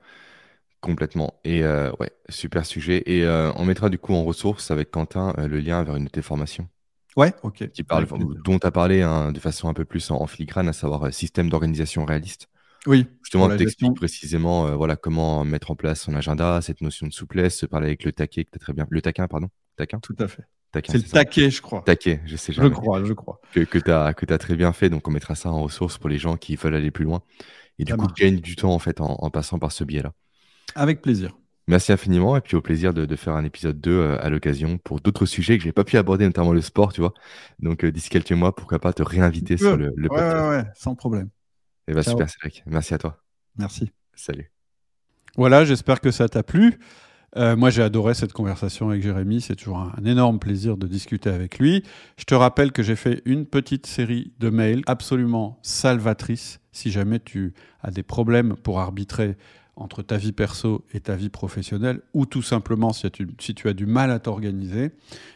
[0.80, 1.40] Complètement.
[1.44, 3.02] Et euh, ouais, super sujet.
[3.06, 6.10] Et euh, on mettra du coup en ressources avec Quentin le lien vers une de
[6.10, 6.68] tes formations.
[7.16, 7.70] Ouais, ok.
[7.70, 8.06] Qui parle,
[8.44, 11.48] dont tu as parlé hein, de façon un peu plus en filigrane, à savoir système
[11.48, 12.48] d'organisation réaliste.
[12.86, 13.06] Oui.
[13.22, 17.12] Justement, tu expliques précisément euh, voilà, comment mettre en place son agenda, cette notion de
[17.12, 18.86] souplesse, se parler avec le taquet, que très bien.
[18.90, 19.48] Le taquin, pardon.
[19.76, 20.44] Taquin Tout à fait.
[20.86, 21.82] C'est le taquet, je crois.
[21.82, 22.68] Taquet, je sais jamais.
[22.68, 23.40] Je crois, je crois.
[23.52, 24.90] Que, que tu as, as, très bien fait.
[24.90, 27.22] Donc, on mettra ça en ressources pour les gens qui veulent aller plus loin.
[27.78, 30.12] Et du coup, gagne du temps en fait en, passant par ce biais-là.
[30.74, 31.36] Avec plaisir.
[31.66, 35.00] Merci infiniment et puis au plaisir de, faire un épisode 2 euh, à l'occasion pour
[35.00, 37.14] d'autres sujets que je n'ai pas pu aborder, notamment le sport, tu vois.
[37.58, 40.36] Donc, euh, d'ici quelques mois, pourquoi pas te réinviter sur le, le podcast.
[40.36, 41.30] Ouais, ouais, sans problème.
[41.86, 42.62] Et eh bah, ben, super, Cédric.
[42.66, 43.22] Merci à toi.
[43.56, 43.92] Merci.
[44.14, 44.50] Salut.
[45.36, 46.78] Voilà, j'espère que ça t'a plu.
[47.36, 49.40] Euh, moi, j'ai adoré cette conversation avec Jérémy.
[49.40, 51.82] C'est toujours un, énorme plaisir de discuter avec lui.
[52.16, 56.60] Je te rappelle que j'ai fait une petite série de mails absolument salvatrice.
[56.72, 59.36] Si jamais tu as des problèmes pour arbitrer
[59.76, 63.86] entre ta vie perso et ta vie professionnelle, ou tout simplement si tu, as du
[63.86, 64.92] mal à t'organiser.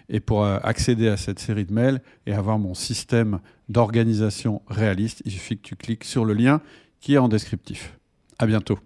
[0.09, 5.23] Et pour euh, accéder à cette série de mails et avoir mon système d'organisation réaliste,
[5.25, 6.61] il suffit que tu cliques sur le lien
[7.01, 7.99] qui est en descriptif.
[8.39, 8.79] À bientôt.